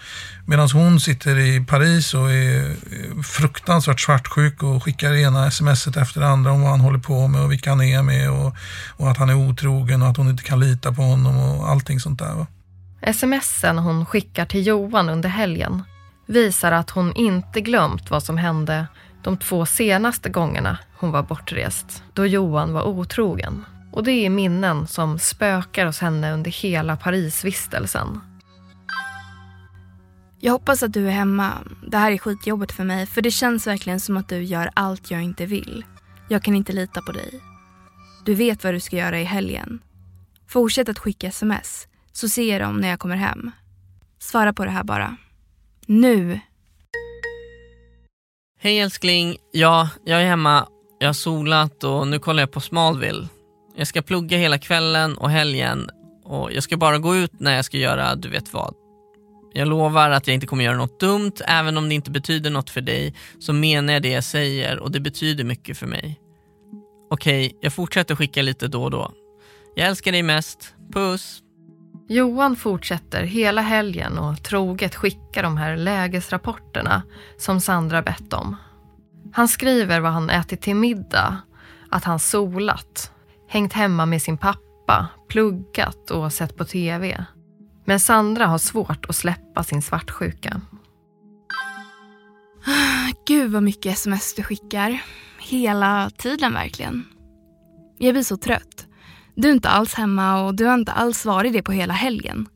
Medan 0.46 0.68
hon 0.70 1.00
sitter 1.00 1.38
i 1.38 1.64
Paris 1.64 2.14
och 2.14 2.32
är 2.32 2.76
fruktansvärt 3.22 4.00
svartsjuk 4.00 4.62
och 4.62 4.84
skickar 4.84 5.14
ena 5.14 5.50
smset 5.50 5.96
efter 5.96 6.20
det 6.20 6.28
andra 6.28 6.52
om 6.52 6.62
vad 6.62 6.70
han 6.70 6.80
håller 6.80 6.98
på 6.98 7.28
med 7.28 7.42
och 7.42 7.52
vilka 7.52 7.70
han 7.70 7.82
är 7.82 8.02
med 8.02 8.30
och, 8.30 8.56
och 8.96 9.10
att 9.10 9.16
han 9.16 9.30
är 9.30 9.34
otrogen 9.34 10.02
och 10.02 10.08
att 10.08 10.16
hon 10.16 10.28
inte 10.28 10.42
kan 10.42 10.60
lita 10.60 10.92
på 10.92 11.02
honom 11.02 11.38
och 11.38 11.68
allting 11.70 12.00
sånt 12.00 12.18
där. 12.18 12.34
Va? 12.34 12.46
Smsen 13.12 13.78
hon 13.78 14.06
skickar 14.06 14.44
till 14.44 14.66
Johan 14.66 15.08
under 15.08 15.28
helgen 15.28 15.82
visar 16.26 16.72
att 16.72 16.90
hon 16.90 17.12
inte 17.12 17.60
glömt 17.60 18.10
vad 18.10 18.22
som 18.22 18.38
hände 18.38 18.86
de 19.22 19.36
två 19.36 19.66
senaste 19.66 20.28
gångerna 20.28 20.78
hon 20.94 21.10
var 21.10 21.22
bortrest, 21.22 22.02
då 22.12 22.26
Johan 22.26 22.72
var 22.72 22.82
otrogen. 22.82 23.64
Och 23.92 24.04
det 24.04 24.12
är 24.12 24.30
minnen 24.30 24.86
som 24.86 25.18
spökar 25.18 25.86
hos 25.86 25.98
henne 25.98 26.32
under 26.32 26.50
hela 26.50 26.96
Parisvistelsen. 26.96 28.20
Jag 30.40 30.52
hoppas 30.52 30.82
att 30.82 30.92
du 30.92 31.06
är 31.06 31.12
hemma. 31.12 31.52
Det 31.86 31.96
här 31.96 32.12
är 32.12 32.18
skitjobbigt 32.18 32.72
för 32.72 32.84
mig 32.84 33.06
för 33.06 33.22
det 33.22 33.30
känns 33.30 33.66
verkligen 33.66 34.00
som 34.00 34.16
att 34.16 34.28
du 34.28 34.42
gör 34.42 34.70
allt 34.74 35.10
jag 35.10 35.22
inte 35.22 35.46
vill. 35.46 35.84
Jag 36.28 36.42
kan 36.42 36.54
inte 36.54 36.72
lita 36.72 37.02
på 37.02 37.12
dig. 37.12 37.40
Du 38.24 38.34
vet 38.34 38.64
vad 38.64 38.74
du 38.74 38.80
ska 38.80 38.96
göra 38.96 39.20
i 39.20 39.24
helgen. 39.24 39.82
Fortsätt 40.48 40.88
att 40.88 40.98
skicka 40.98 41.26
sms 41.28 41.88
så 42.12 42.28
ser 42.28 42.52
jag 42.52 42.60
dem 42.60 42.76
när 42.76 42.88
jag 42.88 42.98
kommer 42.98 43.16
hem. 43.16 43.50
Svara 44.18 44.52
på 44.52 44.64
det 44.64 44.70
här 44.70 44.84
bara. 44.84 45.16
Nu! 45.86 46.40
Hej 48.60 48.78
älskling, 48.78 49.36
ja, 49.52 49.88
jag 50.04 50.22
är 50.22 50.26
hemma. 50.26 50.68
Jag 50.98 51.08
har 51.08 51.12
solat 51.12 51.84
och 51.84 52.08
nu 52.08 52.18
kollar 52.18 52.42
jag 52.42 52.50
på 52.50 52.60
Smallville. 52.60 53.28
Jag 53.78 53.86
ska 53.86 54.02
plugga 54.02 54.38
hela 54.38 54.58
kvällen 54.58 55.18
och 55.18 55.30
helgen 55.30 55.90
och 56.24 56.52
jag 56.52 56.62
ska 56.62 56.76
bara 56.76 56.98
gå 56.98 57.16
ut 57.16 57.40
när 57.40 57.56
jag 57.56 57.64
ska 57.64 57.76
göra 57.76 58.14
du 58.14 58.28
vet 58.28 58.52
vad. 58.52 58.74
Jag 59.52 59.68
lovar 59.68 60.10
att 60.10 60.26
jag 60.26 60.34
inte 60.34 60.46
kommer 60.46 60.64
göra 60.64 60.76
något 60.76 61.00
dumt, 61.00 61.32
även 61.46 61.76
om 61.76 61.88
det 61.88 61.94
inte 61.94 62.10
betyder 62.10 62.50
något 62.50 62.70
för 62.70 62.80
dig 62.80 63.14
så 63.38 63.52
menar 63.52 63.92
jag 63.92 64.02
det 64.02 64.08
jag 64.08 64.24
säger 64.24 64.78
och 64.78 64.90
det 64.90 65.00
betyder 65.00 65.44
mycket 65.44 65.78
för 65.78 65.86
mig. 65.86 66.20
Okej, 67.10 67.58
jag 67.60 67.72
fortsätter 67.72 68.14
skicka 68.14 68.42
lite 68.42 68.68
då 68.68 68.84
och 68.84 68.90
då. 68.90 69.12
Jag 69.74 69.88
älskar 69.88 70.12
dig 70.12 70.22
mest. 70.22 70.74
Puss! 70.92 71.42
Johan 72.08 72.56
fortsätter 72.56 73.22
hela 73.22 73.60
helgen 73.60 74.18
och 74.18 74.42
troget 74.42 74.94
skicka 74.94 75.42
de 75.42 75.56
här 75.56 75.76
lägesrapporterna 75.76 77.02
som 77.36 77.60
Sandra 77.60 78.02
bett 78.02 78.32
om. 78.32 78.56
Han 79.32 79.48
skriver 79.48 80.00
vad 80.00 80.12
han 80.12 80.30
ätit 80.30 80.60
till 80.62 80.76
middag, 80.76 81.36
att 81.90 82.04
han 82.04 82.18
solat, 82.18 83.12
hängt 83.48 83.72
hemma 83.72 84.06
med 84.06 84.22
sin 84.22 84.38
pappa, 84.38 85.08
pluggat 85.28 86.10
och 86.10 86.32
sett 86.32 86.56
på 86.56 86.64
TV. 86.64 87.24
Men 87.84 88.00
Sandra 88.00 88.46
har 88.46 88.58
svårt 88.58 89.06
att 89.08 89.16
släppa 89.16 89.62
sin 89.62 89.82
svartsjuka. 89.82 90.60
Gud 93.26 93.52
vad 93.52 93.62
mycket 93.62 93.92
sms 93.92 94.34
du 94.34 94.42
skickar. 94.42 95.02
Hela 95.38 96.10
tiden 96.10 96.52
verkligen. 96.52 97.04
Jag 97.98 98.14
blir 98.14 98.22
så 98.22 98.36
trött. 98.36 98.86
Du 99.34 99.48
är 99.48 99.52
inte 99.52 99.68
alls 99.68 99.94
hemma 99.94 100.44
och 100.44 100.54
du 100.54 100.64
har 100.64 100.74
inte 100.74 100.92
alls 100.92 101.24
varit 101.24 101.52
det 101.52 101.62
på 101.62 101.72
hela 101.72 101.94
helgen. 101.94 102.48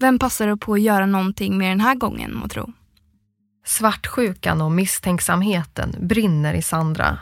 Vem 0.00 0.18
passar 0.18 0.46
du 0.46 0.56
på 0.56 0.74
att 0.74 0.80
göra 0.80 1.06
någonting 1.06 1.58
med 1.58 1.70
den 1.70 1.80
här 1.80 1.94
gången, 1.94 2.34
må 2.34 2.48
tro? 2.48 2.72
Svartsjukan 3.66 4.60
och 4.60 4.72
misstänksamheten 4.72 5.94
brinner 6.00 6.54
i 6.54 6.62
Sandra. 6.62 7.18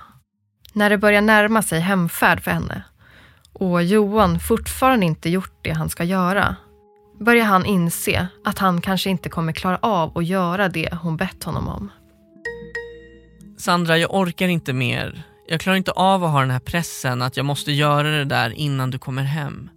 När 0.72 0.90
det 0.90 0.98
börjar 0.98 1.22
närma 1.22 1.62
sig 1.62 1.80
hemfärd 1.80 2.42
för 2.42 2.50
henne 2.50 2.84
och 3.62 3.82
Johan 3.82 4.40
fortfarande 4.40 5.06
inte 5.06 5.28
gjort 5.28 5.58
det 5.62 5.70
han 5.70 5.88
ska 5.88 6.04
göra 6.04 6.56
börjar 7.20 7.44
han 7.44 7.66
inse 7.66 8.28
att 8.44 8.58
han 8.58 8.80
kanske 8.80 9.10
inte 9.10 9.28
kommer 9.28 9.52
klara 9.52 9.78
av 9.82 10.18
att 10.18 10.26
göra 10.26 10.68
det 10.68 10.94
hon 11.02 11.16
bett 11.16 11.44
honom 11.44 11.68
om. 11.68 11.90
Sandra, 13.58 13.98
jag 13.98 14.14
orkar 14.14 14.48
inte 14.48 14.72
mer. 14.72 15.22
Jag 15.48 15.60
klarar 15.60 15.76
inte 15.76 15.90
av 15.90 16.24
att 16.24 16.30
ha 16.30 16.40
den 16.40 16.50
här 16.50 16.58
pressen 16.58 17.22
att 17.22 17.36
jag 17.36 17.46
måste 17.46 17.72
göra 17.72 18.10
det 18.10 18.24
där 18.24 18.50
innan 18.50 18.90
du 18.90 18.98
kommer 18.98 19.22
hem. 19.22 19.70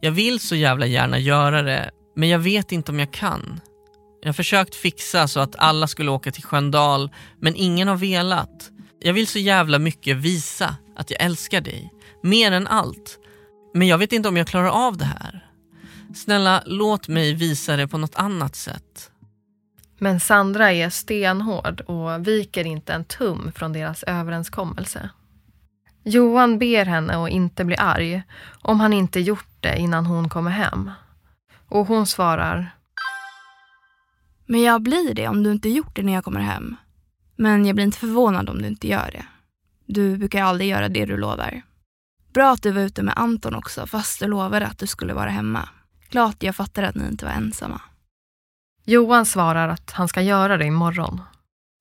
Jag 0.00 0.12
vill 0.12 0.40
så 0.40 0.56
jävla 0.56 0.86
gärna 0.86 1.18
göra 1.18 1.62
det, 1.62 1.90
men 2.16 2.28
jag 2.28 2.38
vet 2.38 2.72
inte 2.72 2.92
om 2.92 2.98
jag 2.98 3.12
kan. 3.12 3.60
Jag 4.22 4.28
har 4.28 4.32
försökt 4.32 4.74
fixa 4.74 5.28
så 5.28 5.40
att 5.40 5.56
alla 5.56 5.86
skulle 5.86 6.10
åka 6.10 6.30
till 6.30 6.44
Sköndal, 6.44 7.10
men 7.40 7.56
ingen 7.56 7.88
har 7.88 7.96
velat. 7.96 8.70
Jag 9.00 9.12
vill 9.12 9.26
så 9.26 9.38
jävla 9.38 9.78
mycket 9.78 10.16
visa 10.16 10.76
att 10.96 11.10
jag 11.10 11.22
älskar 11.22 11.60
dig. 11.60 11.92
Mer 12.22 12.52
än 12.52 12.66
allt. 12.66 13.18
Men 13.74 13.88
jag 13.88 13.98
vet 13.98 14.12
inte 14.12 14.28
om 14.28 14.36
jag 14.36 14.46
klarar 14.46 14.86
av 14.86 14.96
det 14.96 15.04
här. 15.04 15.46
Snälla, 16.14 16.62
låt 16.66 17.08
mig 17.08 17.34
visa 17.34 17.76
det 17.76 17.88
på 17.88 17.98
något 17.98 18.14
annat 18.14 18.56
sätt. 18.56 19.10
Men 19.98 20.20
Sandra 20.20 20.72
är 20.72 20.90
stenhård 20.90 21.80
och 21.80 22.26
viker 22.26 22.64
inte 22.64 22.92
en 22.92 23.04
tum 23.04 23.52
från 23.54 23.72
deras 23.72 24.02
överenskommelse. 24.02 25.10
Johan 26.04 26.58
ber 26.58 26.84
henne 26.84 27.16
att 27.16 27.30
inte 27.30 27.64
bli 27.64 27.76
arg 27.76 28.22
om 28.62 28.80
han 28.80 28.92
inte 28.92 29.20
gjort 29.20 29.56
det 29.60 29.78
innan 29.78 30.06
hon 30.06 30.28
kommer 30.28 30.50
hem. 30.50 30.90
Och 31.68 31.86
hon 31.86 32.06
svarar. 32.06 32.70
Men 34.46 34.62
jag 34.62 34.82
blir 34.82 35.14
det 35.14 35.28
om 35.28 35.42
du 35.42 35.52
inte 35.52 35.68
gjort 35.68 35.96
det 35.96 36.02
när 36.02 36.12
jag 36.12 36.24
kommer 36.24 36.40
hem. 36.40 36.76
Men 37.36 37.66
jag 37.66 37.74
blir 37.74 37.84
inte 37.84 37.98
förvånad 37.98 38.48
om 38.48 38.62
du 38.62 38.68
inte 38.68 38.88
gör 38.88 39.10
det. 39.12 39.24
Du 39.86 40.16
brukar 40.16 40.42
aldrig 40.42 40.70
göra 40.70 40.88
det 40.88 41.06
du 41.06 41.16
lovar. 41.16 41.62
Bra 42.34 42.52
att 42.52 42.62
du 42.62 42.72
var 42.72 42.82
ute 42.82 43.02
med 43.02 43.14
Anton 43.16 43.54
också, 43.54 43.86
fast 43.86 44.20
du 44.20 44.26
lovade 44.26 44.66
att 44.66 44.78
du 44.78 44.86
skulle 44.86 45.14
vara 45.14 45.30
hemma. 45.30 45.68
Glad 46.10 46.34
jag 46.38 46.56
fattar 46.56 46.82
att 46.82 46.94
ni 46.94 47.06
inte 47.06 47.24
var 47.24 47.32
ensamma. 47.32 47.80
Johan 48.84 49.26
svarar 49.26 49.68
att 49.68 49.90
han 49.90 50.08
ska 50.08 50.20
göra 50.20 50.56
det 50.56 50.64
imorgon. 50.64 51.20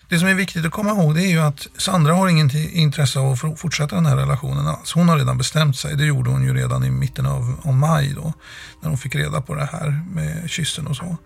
Det 0.09 0.19
som 0.19 0.27
är 0.27 0.33
viktigt 0.33 0.65
att 0.65 0.71
komma 0.71 0.89
ihåg 0.89 1.15
det 1.15 1.21
är 1.21 1.29
ju 1.29 1.39
att 1.39 1.67
Sandra 1.77 2.13
har 2.13 2.27
ingen 2.27 2.49
intresse 2.55 3.19
av 3.19 3.31
att 3.31 3.59
fortsätta 3.59 3.95
den 3.95 4.05
här 4.05 4.15
relationen 4.17 4.67
alls. 4.67 4.93
Hon 4.93 5.09
har 5.09 5.17
redan 5.17 5.37
bestämt 5.37 5.77
sig. 5.77 5.95
Det 5.95 6.05
gjorde 6.05 6.29
hon 6.29 6.43
ju 6.43 6.53
redan 6.53 6.83
i 6.83 6.89
mitten 6.89 7.25
av, 7.25 7.59
av 7.63 7.73
maj 7.73 8.13
då. 8.13 8.33
När 8.81 8.89
hon 8.89 8.97
fick 8.97 9.15
reda 9.15 9.41
på 9.41 9.55
det 9.55 9.65
här 9.65 10.05
med 10.11 10.49
kyssen 10.49 10.87
och 10.87 10.95
så. 10.95 11.17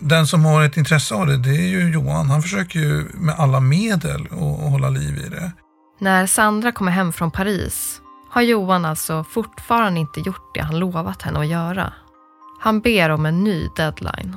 Den 0.00 0.26
som 0.26 0.44
har 0.44 0.62
ett 0.62 0.76
intresse 0.76 1.14
av 1.14 1.26
det, 1.26 1.36
det 1.36 1.56
är 1.56 1.68
ju 1.68 1.92
Johan. 1.92 2.30
Han 2.30 2.42
försöker 2.42 2.78
ju 2.78 3.08
med 3.14 3.34
alla 3.38 3.60
medel 3.60 4.26
att 4.30 4.70
hålla 4.70 4.90
liv 4.90 5.18
i 5.26 5.28
det. 5.28 5.52
När 6.00 6.26
Sandra 6.26 6.72
kommer 6.72 6.92
hem 6.92 7.12
från 7.12 7.30
Paris 7.30 8.00
har 8.34 8.42
Johan 8.42 8.84
alltså 8.84 9.24
fortfarande 9.24 10.00
inte 10.00 10.20
gjort 10.20 10.54
det 10.54 10.62
han 10.62 10.78
lovat 10.78 11.22
henne 11.22 11.40
att 11.40 11.46
göra. 11.46 11.92
Han 12.60 12.80
ber 12.80 13.10
om 13.10 13.26
en 13.26 13.44
ny 13.44 13.68
deadline. 13.76 14.36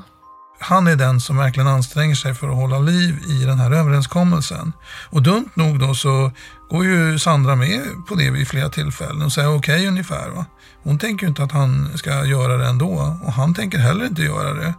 Han 0.60 0.88
är 0.88 0.96
den 0.96 1.22
som 1.22 1.38
verkligen 1.38 1.68
anstränger 1.68 2.16
sig 2.16 2.34
för 2.34 2.50
att 2.50 2.56
hålla 2.56 2.80
liv 2.80 3.20
i 3.28 3.46
den 3.46 3.58
här 3.58 3.72
överenskommelsen. 3.72 4.74
Och 5.10 5.24
dumt 5.24 5.50
nog 5.54 5.80
då 5.80 5.94
så 5.94 6.32
går 6.70 6.86
ju 6.86 7.20
Sandra 7.20 7.56
med 7.56 7.82
på 8.08 8.16
det 8.16 8.32
vid 8.32 8.48
flera 8.48 8.70
tillfällen 8.70 9.22
och 9.22 9.32
säger 9.32 9.56
okej 9.56 9.76
okay, 9.76 9.88
ungefär. 9.88 10.30
Va? 10.30 10.46
Hon 10.84 11.00
tänker 11.00 11.24
ju 11.24 11.30
inte 11.30 11.44
att 11.44 11.52
han 11.52 11.98
ska 11.98 12.26
göra 12.26 12.58
det 12.58 12.66
ändå 12.66 13.18
och 13.24 13.34
han 13.34 13.54
tänker 13.54 13.78
heller 13.78 14.06
inte 14.06 14.22
göra 14.22 14.54
det. 14.54 14.74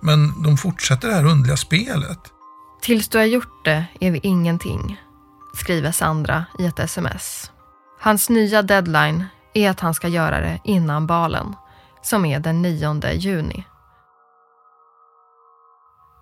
Men 0.00 0.42
de 0.42 0.56
fortsätter 0.56 1.08
det 1.08 1.14
här 1.14 1.26
underliga 1.26 1.56
spelet. 1.56 2.20
Tills 2.82 3.08
du 3.08 3.18
har 3.18 3.24
gjort 3.24 3.64
det 3.64 3.84
är 4.00 4.10
vi 4.10 4.20
ingenting, 4.22 5.00
skriver 5.54 5.92
Sandra 5.92 6.44
i 6.58 6.66
ett 6.66 6.78
sms. 6.78 7.50
Hans 8.02 8.30
nya 8.30 8.62
deadline 8.62 9.24
är 9.54 9.70
att 9.70 9.80
han 9.80 9.94
ska 9.94 10.08
göra 10.08 10.40
det 10.40 10.60
innan 10.64 11.06
balen, 11.06 11.56
som 12.02 12.24
är 12.24 12.40
den 12.40 12.62
9 12.62 13.12
juni. 13.12 13.64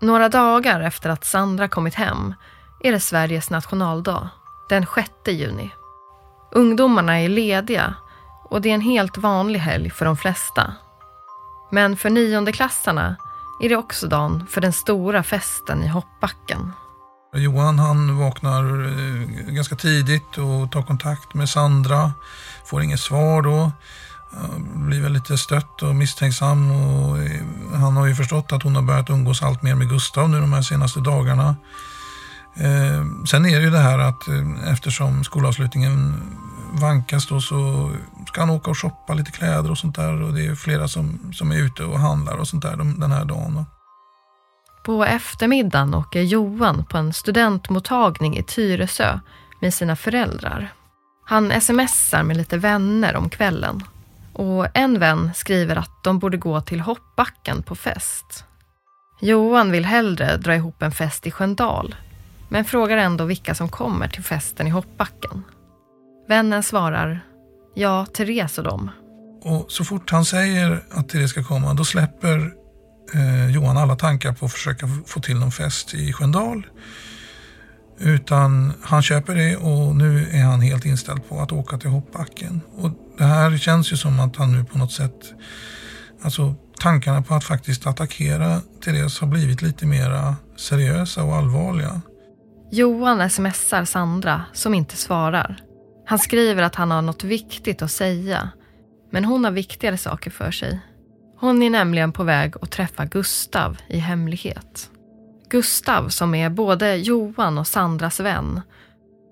Några 0.01 0.29
dagar 0.29 0.81
efter 0.81 1.11
att 1.11 1.25
Sandra 1.25 1.69
kommit 1.69 1.95
hem 1.95 2.35
är 2.81 2.93
det 2.93 3.01
Sveriges 3.01 3.51
nationaldag, 3.51 4.29
den 4.69 4.87
6 4.95 5.11
juni. 5.27 5.71
Ungdomarna 6.53 7.21
är 7.21 7.29
lediga 7.29 7.95
och 8.45 8.61
det 8.61 8.71
är 8.71 8.75
en 8.75 8.81
helt 8.81 9.19
vanlig 9.19 9.61
helg 9.61 9.91
för 9.91 10.05
de 10.05 10.17
flesta. 10.17 10.75
Men 11.71 11.97
för 11.97 12.11
niondeklassarna 12.11 13.17
är 13.63 13.69
det 13.69 13.77
också 13.77 14.07
dagen 14.07 14.47
för 14.47 14.61
den 14.61 14.73
stora 14.73 15.23
festen 15.23 15.83
i 15.83 15.89
hoppbacken. 15.89 16.73
Johan 17.35 17.79
han 17.79 18.19
vaknar 18.19 18.63
eh, 18.65 19.53
ganska 19.55 19.77
tidigt 19.77 20.39
och 20.39 20.73
tar 20.73 20.83
kontakt 20.83 21.35
med 21.35 21.49
Sandra. 21.49 22.13
Får 22.65 22.83
inget 22.83 23.01
svar 23.01 23.43
då. 23.43 23.73
Blir 24.75 25.03
väl 25.03 25.13
lite 25.13 25.39
stött 25.39 25.83
och 25.83 25.95
misstänksam. 25.95 26.71
Och 26.71 27.19
eh, 27.19 27.43
han 27.75 27.97
har 27.97 28.07
ju 28.07 28.15
förstått 28.15 28.53
att 28.53 28.63
hon 28.63 28.77
har 28.77 28.83
börjat 28.83 29.11
umgås 29.11 29.43
allt 29.43 29.63
mer 29.63 29.75
med 29.75 29.89
Gustav 29.89 30.31
nu 30.31 30.41
de 30.41 30.53
här 30.53 30.63
senaste 30.63 31.01
dagarna. 31.01 31.57
Eh, 32.57 33.05
sen 33.27 33.47
är 33.47 33.57
det 33.57 33.65
ju 33.65 33.71
det 33.71 33.79
här 33.79 33.99
att 33.99 34.23
eftersom 34.67 35.25
skolavslutningen 35.25 36.23
vankas 36.73 37.27
då 37.27 37.41
så 37.41 37.91
ska 38.29 38.41
han 38.41 38.51
åka 38.51 38.71
och 38.71 38.79
shoppa 38.79 39.15
lite 39.15 39.31
kläder 39.31 39.71
och 39.71 39.79
sånt 39.79 39.97
där. 39.97 40.23
Och 40.23 40.35
det 40.35 40.47
är 40.47 40.55
flera 40.55 40.89
som, 40.89 41.33
som 41.33 41.53
är 41.53 41.57
ute 41.57 41.85
och 41.85 42.01
handlar 42.01 42.37
och 42.37 42.49
sånt 42.49 42.63
där 42.63 42.77
den 42.77 43.13
här 43.13 43.25
dagen. 43.25 43.65
På 44.85 45.05
eftermiddagen 45.05 45.95
åker 45.95 46.23
Johan 46.23 46.85
på 46.85 46.99
en 46.99 47.13
studentmottagning 47.13 48.37
i 48.37 48.43
Tyresö 48.43 49.21
med 49.61 49.75
sina 49.75 49.97
föräldrar. 49.97 50.73
Han 51.25 51.61
smsar 51.61 52.23
med 52.23 52.37
lite 52.37 52.59
vänner 52.59 53.17
om 53.17 53.31
kvällen. 53.31 53.83
Och 54.33 54.67
en 54.75 54.99
vän 54.99 55.31
skriver 55.35 55.77
att 55.77 56.05
de 56.05 56.19
borde 56.19 56.37
gå 56.37 56.61
till 56.61 56.81
hoppbacken 56.81 57.63
på 57.63 57.75
fest. 57.75 58.45
Johan 59.21 59.71
vill 59.71 59.85
hellre 59.85 60.37
dra 60.37 60.55
ihop 60.55 60.83
en 60.83 60.93
fest 60.93 61.27
i 61.27 61.31
Sköndal, 61.31 61.95
men 62.49 62.65
frågar 62.65 62.97
ändå 62.97 63.25
vilka 63.25 63.55
som 63.55 63.69
kommer 63.69 64.09
till 64.09 64.25
festen 64.25 64.67
i 64.67 64.71
hoppbacken. 64.71 65.45
Vännen 66.29 66.63
svarar, 66.63 67.21
ja, 67.75 68.07
Therese 68.07 68.59
och 68.59 68.65
dem. 68.65 68.91
Och 69.43 69.67
så 69.69 69.85
fort 69.85 70.11
han 70.11 70.25
säger 70.25 70.85
att 70.91 71.09
Therese 71.09 71.31
ska 71.31 71.45
komma, 71.45 71.75
då 71.75 71.85
släpper 71.85 72.53
eh, 73.15 73.51
Johan 73.51 73.77
alla 73.77 73.97
tankar 73.97 74.33
på 74.33 74.47
att 74.47 74.53
försöka 74.53 74.89
få 75.07 75.21
till 75.21 75.39
någon 75.39 75.53
fest 75.53 75.95
i 75.95 76.13
Sköndal. 76.13 76.67
Utan 78.01 78.73
han 78.83 79.03
köper 79.03 79.35
det 79.35 79.57
och 79.57 79.97
nu 79.97 80.29
är 80.33 80.43
han 80.43 80.61
helt 80.61 80.85
inställd 80.85 81.29
på 81.29 81.41
att 81.41 81.53
åka 81.53 81.79
till 81.79 81.91
hoppbacken. 81.91 82.61
Och 82.77 82.91
det 83.19 83.25
här 83.25 83.59
känns 83.59 83.93
ju 83.93 83.97
som 83.97 84.21
att 84.21 84.37
han 84.37 84.53
nu 84.53 84.65
på 84.65 84.79
något 84.79 84.93
sätt, 84.93 85.33
alltså 86.23 86.55
tankarna 86.81 87.23
på 87.23 87.35
att 87.35 87.45
faktiskt 87.45 87.87
attackera 87.87 88.61
Therese 88.85 89.21
har 89.21 89.27
blivit 89.27 89.63
lite 89.63 89.87
mera 89.87 90.37
seriösa 90.57 91.25
och 91.25 91.35
allvarliga. 91.35 92.01
Johan 92.71 93.31
smsar 93.31 93.85
Sandra 93.85 94.45
som 94.53 94.75
inte 94.75 94.97
svarar. 94.97 95.57
Han 96.07 96.19
skriver 96.19 96.63
att 96.63 96.75
han 96.75 96.91
har 96.91 97.03
något 97.03 97.25
viktigt 97.25 97.83
att 97.83 97.91
säga. 97.91 98.51
Men 99.11 99.25
hon 99.25 99.45
har 99.45 99.51
viktigare 99.51 99.99
saker 99.99 100.31
för 100.31 100.51
sig. 100.51 100.81
Hon 101.41 101.63
är 101.63 101.71
nämligen 101.71 102.13
på 102.13 102.25
väg 102.25 102.55
att 102.63 102.71
träffa 102.71 103.05
Gustav 103.05 103.77
i 103.89 103.99
hemlighet. 103.99 104.91
Gustav 105.49 106.09
som 106.09 106.35
är 106.35 106.51
både 106.51 106.97
Johan 106.97 107.59
och 107.59 107.67
Sandras 107.67 108.21
vän 108.21 108.61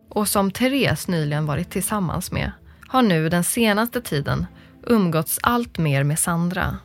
och 0.08 0.28
som 0.28 0.50
Therese 0.50 1.08
nyligen 1.08 1.46
varit 1.46 1.70
tillsammans 1.70 2.32
med 2.32 2.52
har 2.88 3.02
nu 3.02 3.28
den 3.28 3.44
senaste 3.44 4.00
tiden 4.00 4.46
umgåtts 4.82 5.38
allt 5.42 5.78
mer 5.78 6.04
med 6.04 6.18
Sandra. 6.18 6.76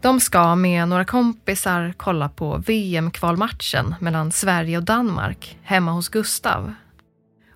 De 0.00 0.20
ska 0.20 0.54
med 0.54 0.88
några 0.88 1.04
kompisar 1.04 1.94
kolla 1.96 2.28
på 2.28 2.56
VM-kvalmatchen 2.66 3.94
mellan 4.00 4.32
Sverige 4.32 4.76
och 4.76 4.84
Danmark 4.84 5.58
hemma 5.62 5.92
hos 5.92 6.08
Gustav. 6.08 6.74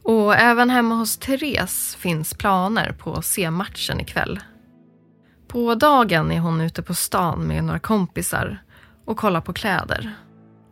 Och 0.03 0.37
även 0.37 0.71
hemma 0.71 0.95
hos 0.95 1.17
Therese 1.17 1.95
finns 1.95 2.35
planer 2.35 2.93
på 2.93 3.13
att 3.13 3.25
se 3.25 3.51
matchen 3.51 4.01
ikväll. 4.01 4.41
På 5.55 5.75
dagen 5.75 6.33
är 6.33 6.41
hon 6.41 6.61
ute 6.61 6.83
på 6.83 6.95
stan 6.95 7.47
med 7.47 7.65
några 7.65 7.79
kompisar 7.79 8.63
och 9.05 9.17
kollar 9.17 9.41
på 9.41 9.53
kläder. 9.53 10.11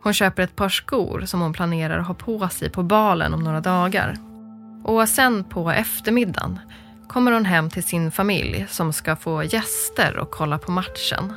Hon 0.01 0.13
köper 0.13 0.43
ett 0.43 0.55
par 0.55 0.69
skor 0.69 1.23
som 1.25 1.41
hon 1.41 1.53
planerar 1.53 1.99
att 1.99 2.07
ha 2.07 2.13
på 2.13 2.49
sig 2.49 2.69
på 2.69 2.83
balen 2.83 3.33
om 3.33 3.43
några 3.43 3.61
dagar. 3.61 4.17
Och 4.83 5.09
sen 5.09 5.43
på 5.43 5.71
eftermiddagen 5.71 6.59
kommer 7.07 7.31
hon 7.31 7.45
hem 7.45 7.69
till 7.69 7.83
sin 7.83 8.11
familj 8.11 8.67
som 8.69 8.93
ska 8.93 9.15
få 9.15 9.43
gäster 9.43 10.17
och 10.17 10.31
kolla 10.31 10.57
på 10.57 10.71
matchen. 10.71 11.33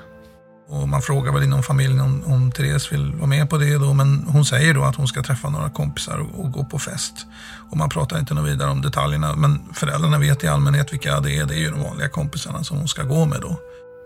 Och 0.68 0.88
man 0.88 1.02
frågar 1.02 1.32
väl 1.32 1.42
inom 1.42 1.62
familjen 1.62 2.00
om, 2.00 2.24
om 2.26 2.52
Therese 2.52 2.92
vill 2.92 3.12
vara 3.12 3.26
med 3.26 3.50
på 3.50 3.58
det 3.58 3.78
då, 3.78 3.92
men 3.92 4.26
hon 4.28 4.44
säger 4.44 4.74
då 4.74 4.84
att 4.84 4.96
hon 4.96 5.08
ska 5.08 5.22
träffa 5.22 5.48
några 5.48 5.70
kompisar 5.70 6.18
och, 6.18 6.44
och 6.44 6.52
gå 6.52 6.64
på 6.64 6.78
fest. 6.78 7.26
Och 7.70 7.76
man 7.76 7.88
pratar 7.88 8.18
inte 8.18 8.34
något 8.34 8.48
vidare 8.48 8.70
om 8.70 8.82
detaljerna, 8.82 9.36
men 9.36 9.74
föräldrarna 9.74 10.18
vet 10.18 10.44
i 10.44 10.48
allmänhet 10.48 10.92
vilka 10.92 11.20
det 11.20 11.36
är. 11.36 11.46
Det 11.46 11.54
är 11.54 11.58
ju 11.58 11.70
de 11.70 11.82
vanliga 11.82 12.08
kompisarna 12.08 12.64
som 12.64 12.78
hon 12.78 12.88
ska 12.88 13.02
gå 13.02 13.26
med 13.26 13.40
då. 13.40 13.56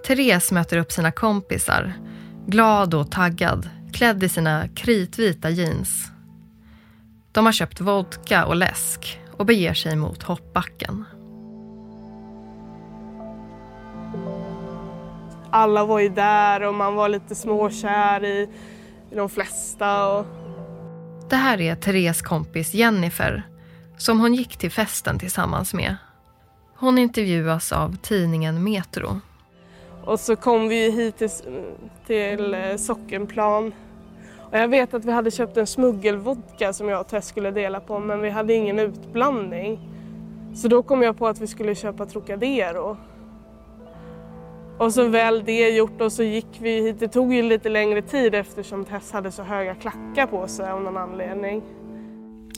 Therese 0.07 0.53
möter 0.53 0.77
upp 0.77 0.93
sina 0.93 1.13
kompisar, 1.13 1.93
glad 2.47 2.95
och 2.95 3.11
taggad, 3.11 3.71
klädd 3.93 4.23
i 4.23 4.29
sina 4.29 4.69
kritvita 4.69 5.51
jeans. 5.51 6.11
De 7.33 7.47
har 7.47 7.53
köpt 7.53 7.81
vodka 7.81 8.45
och 8.45 8.57
läsk 8.57 9.21
och 9.37 9.47
beger 9.47 9.75
sig 9.75 9.97
mot 9.97 10.23
hoppbacken. 10.23 11.05
Alla 15.51 15.85
var 15.85 15.99
ju 15.99 16.09
där 16.09 16.63
och 16.63 16.75
man 16.75 16.95
var 16.95 17.09
lite 17.09 17.35
småkär 17.35 18.25
i, 18.25 18.49
i 19.11 19.15
de 19.15 19.29
flesta. 19.29 20.09
Och... 20.09 20.27
Det 21.31 21.37
här 21.37 21.61
är 21.61 21.75
Therese 21.75 22.23
kompis 22.23 22.75
Jennifer 22.75 23.43
som 23.97 24.21
hon 24.21 24.35
gick 24.35 24.57
till 24.57 24.71
festen 24.71 25.19
tillsammans 25.19 25.75
med. 25.75 25.97
Hon 26.77 26.99
intervjuas 26.99 27.73
av 27.73 27.97
tidningen 27.97 28.65
Metro. 28.65 29.21
Och 30.05 30.21
så 30.21 30.37
kom 30.37 30.69
vi 30.69 30.91
hit 30.91 31.19
till, 31.19 31.31
till 32.07 32.55
eh, 32.55 32.77
Sockenplan. 32.77 33.73
Och 34.51 34.59
jag 34.59 34.69
vet 34.69 34.95
att 34.95 35.05
vi 35.05 35.13
hade 35.13 35.31
köpt 35.31 35.57
en 35.57 35.67
smuggelvodka 35.67 36.73
som 36.73 36.89
jag 36.89 37.01
och 37.01 37.09
Tess 37.09 37.27
skulle 37.29 37.51
dela 37.51 37.81
på 37.81 37.99
men 37.99 38.21
vi 38.21 38.31
hade 38.31 38.55
ingen 38.55 38.79
utblandning. 38.79 39.81
Så 40.55 40.69
då 40.69 40.83
kom 40.83 41.03
jag 41.03 41.19
på 41.19 41.29
att 41.29 41.41
vi 41.41 41.47
skulle 41.47 41.75
köpa 41.75 42.07
Trocadero. 42.07 42.97
Och 44.81 44.93
så 44.93 45.09
väl 45.09 45.43
det 45.47 45.69
gjort 45.69 46.01
och 46.01 46.13
så 46.13 46.23
gick 46.23 46.47
vi 46.61 46.83
hit. 46.83 47.01
Det 47.01 47.09
tog 47.09 47.35
ju 47.35 47.43
lite 47.43 47.69
längre 47.69 48.03
tid 48.03 48.35
eftersom 48.35 48.85
Tess 48.85 49.13
hade 49.13 49.33
så 49.33 49.43
höga 49.43 49.75
klackar 49.75 50.27
på 50.27 50.49
sig 50.49 50.71
av 50.71 50.83
någon 50.83 50.97
anledning. 50.97 51.63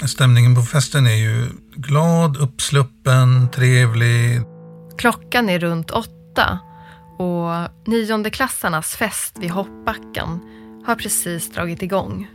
Stämningen 0.07 0.55
på 0.55 0.63
festen 0.63 1.07
är 1.07 1.15
ju 1.15 1.47
glad, 1.75 2.37
uppsluppen, 2.37 3.49
trevlig. 3.49 4.41
Klockan 4.99 5.49
är 5.49 5.59
runt 5.59 5.91
åtta 5.91 6.59
och 7.19 7.51
niondeklassarnas 7.87 8.97
fest 8.97 9.39
vid 9.39 9.51
hoppbacken 9.51 10.41
har 10.87 10.95
precis 10.95 11.53
dragit 11.53 11.83
igång. 11.83 12.29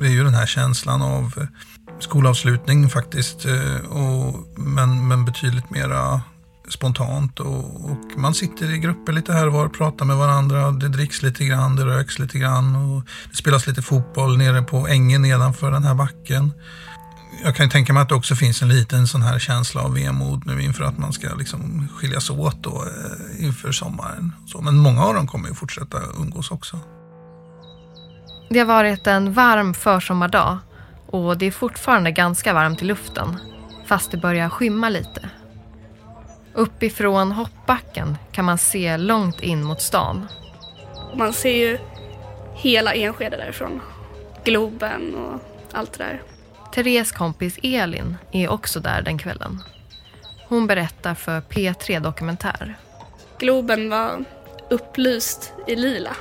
Det 0.00 0.06
är 0.06 0.10
ju 0.10 0.24
den 0.24 0.34
här 0.34 0.46
känslan 0.46 1.02
av 1.02 1.46
skolavslutning 1.98 2.88
faktiskt. 2.88 3.44
Och, 3.88 4.58
men, 4.58 5.08
men 5.08 5.24
betydligt 5.24 5.70
mera 5.70 6.20
spontant 6.68 7.40
och, 7.40 7.90
och, 7.90 7.98
man 8.16 8.34
sitter 8.34 8.74
i 8.74 8.78
grupper 8.78 9.12
lite 9.12 9.32
här 9.32 9.46
och 9.46 9.52
var 9.52 9.66
och 9.66 9.74
pratar 9.74 10.04
med 10.04 10.16
varandra. 10.16 10.70
Det 10.70 10.88
dricks 10.88 11.22
lite 11.22 11.44
grann, 11.44 11.76
det 11.76 11.84
röks 11.84 12.18
lite 12.18 12.38
grann 12.38 12.76
och 12.76 13.02
det 13.30 13.36
spelas 13.36 13.66
lite 13.66 13.82
fotboll 13.82 14.36
nere 14.36 14.62
på 14.62 14.88
ängen 14.88 15.22
nedanför 15.22 15.70
den 15.70 15.84
här 15.84 15.94
backen. 15.94 16.52
Jag 17.44 17.56
kan 17.56 17.70
tänka 17.70 17.92
mig 17.92 18.02
att 18.02 18.08
det 18.08 18.14
också 18.14 18.36
finns 18.36 18.62
en 18.62 18.68
liten 18.68 19.06
sån 19.06 19.22
här 19.22 19.38
känsla 19.38 19.82
av 19.82 19.94
vemod 19.94 20.46
nu 20.46 20.62
inför 20.62 20.84
att 20.84 20.98
man 20.98 21.12
ska 21.12 21.34
liksom 21.34 21.88
skiljas 21.96 22.30
åt 22.30 22.62
då 22.62 22.84
eh, 22.84 23.44
inför 23.44 23.72
sommaren. 23.72 24.32
Så, 24.46 24.60
men 24.60 24.78
många 24.78 25.02
av 25.02 25.14
dem 25.14 25.26
kommer 25.26 25.48
ju 25.48 25.54
fortsätta 25.54 25.98
umgås 26.18 26.50
också. 26.50 26.80
Det 28.50 28.58
har 28.58 28.66
varit 28.66 29.06
en 29.06 29.32
varm 29.32 29.74
försommardag 29.74 30.58
och 31.06 31.38
det 31.38 31.46
är 31.46 31.50
fortfarande 31.50 32.10
ganska 32.10 32.54
varmt 32.54 32.82
i 32.82 32.84
luften 32.84 33.38
fast 33.86 34.10
det 34.10 34.16
börjar 34.16 34.48
skymma 34.48 34.88
lite. 34.88 35.30
Uppifrån 36.54 37.32
hoppbacken 37.32 38.18
kan 38.32 38.44
man 38.44 38.58
se 38.58 38.96
långt 38.96 39.40
in 39.40 39.64
mot 39.64 39.80
stan. 39.80 40.26
Man 41.16 41.32
ser 41.32 41.56
ju 41.56 41.78
hela 42.54 42.94
Enskede 42.94 43.36
därifrån. 43.36 43.80
Globen 44.44 45.14
och 45.14 45.40
allt 45.72 45.92
det 45.92 46.04
där. 46.04 46.22
Therese 46.72 47.12
kompis 47.12 47.58
Elin 47.62 48.16
är 48.32 48.48
också 48.48 48.80
där 48.80 49.02
den 49.02 49.18
kvällen. 49.18 49.62
Hon 50.48 50.66
berättar 50.66 51.14
för 51.14 51.40
P3 51.40 52.00
Dokumentär. 52.00 52.74
Globen 53.38 53.90
var 53.90 54.24
upplyst 54.70 55.52
i 55.66 55.76
lila 55.76 56.16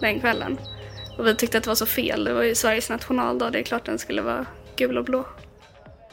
den 0.00 0.20
kvällen. 0.20 0.58
Och 1.18 1.26
vi 1.26 1.34
tyckte 1.34 1.58
att 1.58 1.64
det 1.64 1.70
var 1.70 1.74
så 1.74 1.86
fel. 1.86 2.24
Det 2.24 2.32
var 2.32 2.42
ju 2.42 2.54
Sveriges 2.54 2.90
nationaldag. 2.90 3.50
Det 3.50 3.58
är 3.58 3.62
klart 3.62 3.84
den 3.84 3.98
skulle 3.98 4.22
vara 4.22 4.46
gul 4.76 4.98
och 4.98 5.04
blå. 5.04 5.26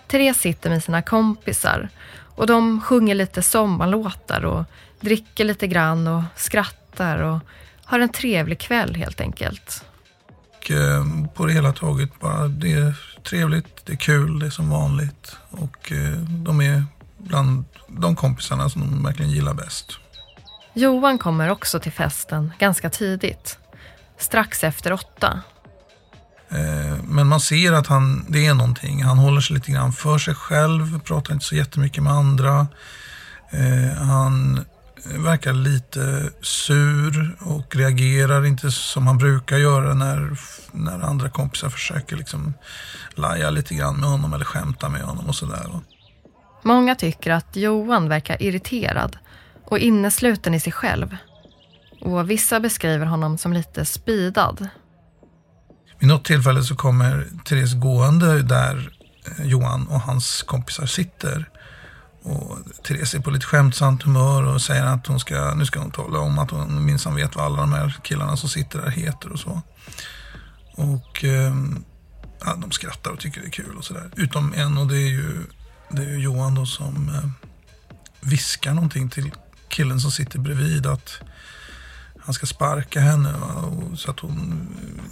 Therese 0.08 0.38
sitter 0.38 0.70
med 0.70 0.84
sina 0.84 1.02
kompisar 1.02 1.90
och 2.36 2.48
de 2.48 2.82
sjunger 2.82 3.16
lite 3.16 3.42
sommarlåtar 3.42 4.46
och 4.46 4.64
dricker 5.00 5.46
lite 5.46 5.68
grann 5.68 6.08
och 6.08 6.24
skrattar 6.36 7.20
och 7.20 7.40
har 7.86 8.00
en 8.00 8.10
trevlig 8.10 8.60
kväll 8.60 8.96
helt 8.96 9.22
enkelt. 9.22 9.84
Och, 10.58 10.72
eh, 10.72 11.06
på 11.34 11.46
det 11.46 11.54
hela 11.54 11.74
taget 11.74 12.20
bara 12.20 12.48
det 12.48 12.74
är 12.74 13.00
trevligt, 13.24 13.86
det 13.86 13.94
är 13.94 13.98
kul, 13.98 14.40
det 14.40 14.46
är 14.46 14.50
som 14.50 14.70
vanligt 14.70 15.38
och 15.50 15.92
eh, 15.92 16.20
de 16.20 16.62
är 16.62 16.84
bland 17.18 17.66
de 17.88 18.16
kompisarna 18.16 18.70
som 18.70 18.82
de 18.82 19.04
verkligen 19.04 19.32
gillar 19.32 19.54
bäst. 19.54 19.92
Johan 20.74 21.18
kommer 21.18 21.50
också 21.50 21.80
till 21.80 21.92
festen 21.92 22.54
ganska 22.60 22.90
tidigt, 22.90 23.58
strax 24.18 24.64
efter 24.64 24.94
åtta. 24.94 25.42
Eh, 26.50 27.04
men 27.04 27.28
man 27.28 27.40
ser 27.40 27.74
att 27.74 27.88
han, 27.88 28.26
det 28.30 28.46
är 28.46 28.54
någonting. 28.54 29.04
Han 29.04 29.18
håller 29.18 29.42
sig 29.42 29.54
lite 29.54 29.72
grann 29.72 29.94
för 29.94 30.18
sig 30.18 30.36
själv, 30.36 31.00
pratar 31.00 31.34
inte 31.34 31.46
så 31.46 31.56
jättemycket 31.56 32.04
med 32.04 32.14
andra. 32.14 32.68
Eh, 33.50 33.98
han 33.98 34.66
verkar 35.14 35.54
lite 35.54 36.30
sur 36.42 37.36
och 37.40 37.76
reagerar 37.76 38.46
inte 38.46 38.72
som 38.72 39.08
han 39.08 39.18
brukar 39.18 39.58
göra 39.58 39.94
när, 39.94 40.38
när 40.72 41.00
andra 41.00 41.30
kompisar 41.30 41.70
försöker 41.70 42.16
liksom 42.16 42.54
laja 43.16 43.50
lite 43.50 43.76
grann 43.76 43.96
med 43.96 44.10
honom 44.10 44.34
eller 44.34 44.46
skämta 44.46 44.90
med 44.90 45.02
honom 45.02 45.26
och 45.26 45.36
sådär. 45.36 45.80
Många 46.64 46.96
tycker 46.96 47.32
att 47.32 47.56
Johan 47.56 48.10
verkar 48.10 48.44
irriterad 48.44 49.18
och 49.66 49.80
innesluten 49.80 50.54
i 50.54 50.60
sig 50.60 50.74
själv. 50.74 51.18
Och 52.02 52.30
vissa 52.30 52.60
beskriver 52.60 53.06
honom 53.06 53.38
som 53.38 53.54
lite 53.54 53.86
spidad. 53.86 54.68
Vid 56.00 56.08
något 56.08 56.26
tillfälle 56.26 56.64
så 56.64 56.76
kommer 56.76 57.28
Therese 57.46 57.74
gående 57.74 58.42
där 58.42 58.90
eh, 59.26 59.46
Johan 59.46 59.88
och 59.88 60.02
hans 60.02 60.44
kompisar 60.44 60.86
sitter. 60.86 61.50
Och 62.24 62.58
Therese 62.88 63.14
är 63.14 63.20
på 63.20 63.30
lite 63.30 63.46
skämtsamt 63.46 64.04
humör 64.04 64.44
och 64.44 64.62
säger 64.62 64.86
att 64.86 65.08
hon 65.08 65.20
ska, 65.20 65.54
nu 65.54 65.66
ska 65.66 65.80
hon 65.80 65.92
tala 65.92 66.20
om 66.20 66.40
att 66.40 66.52
hon 66.52 66.86
minsann 66.86 67.16
vet 67.16 67.36
vad 67.36 67.46
alla 67.46 67.58
de 67.58 67.74
här 67.74 67.96
killarna 68.04 68.38
som 68.38 68.50
sitter 68.50 68.82
där 68.82 68.90
heter 68.90 69.32
och 69.32 69.40
så. 69.40 69.62
Och 70.76 71.24
ehm, 71.24 71.84
ja, 72.46 72.56
de 72.62 72.72
skrattar 72.72 73.12
och 73.12 73.20
tycker 73.20 73.42
det 73.42 73.48
är 73.48 73.52
kul 73.52 73.78
och 73.78 73.86
sådär. 73.86 74.10
Utom 74.16 74.54
en 74.54 74.78
och 74.78 74.88
det 74.88 74.98
är 74.98 75.10
ju, 75.10 75.44
det 75.90 76.02
är 76.02 76.10
ju 76.10 76.20
Johan 76.20 76.56
då 76.56 76.66
som 76.66 77.10
eh, 77.10 77.30
viskar 78.22 78.74
någonting 78.74 79.10
till 79.10 79.32
killen 79.70 80.00
som 80.00 80.12
sitter 80.12 80.40
bredvid 80.40 80.86
att 80.86 81.20
han 82.26 82.34
ska 82.34 82.46
sparka 82.46 83.00
henne 83.00 83.34
och, 83.34 84.00
så 84.00 84.12
att 84.12 84.20
hon, 84.20 84.68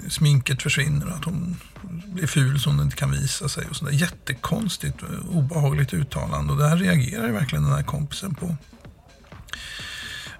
sminket 0.09 0.61
försvinner 0.61 1.07
och 1.07 1.15
att 1.15 1.25
hon 1.25 1.57
blir 2.05 2.27
ful 2.27 2.59
så 2.59 2.69
hon 2.69 2.79
inte 2.79 2.95
kan 2.95 3.11
visa 3.11 3.49
sig. 3.49 3.65
Och 3.69 3.75
sådär. 3.75 3.91
Jättekonstigt, 3.91 4.97
obehagligt 5.29 5.93
uttalande 5.93 6.53
och 6.53 6.59
det 6.59 6.69
här 6.69 6.77
reagerar 6.77 7.31
verkligen 7.31 7.63
den 7.63 7.73
här 7.73 7.83
kompisen 7.83 8.35
på. 8.35 8.55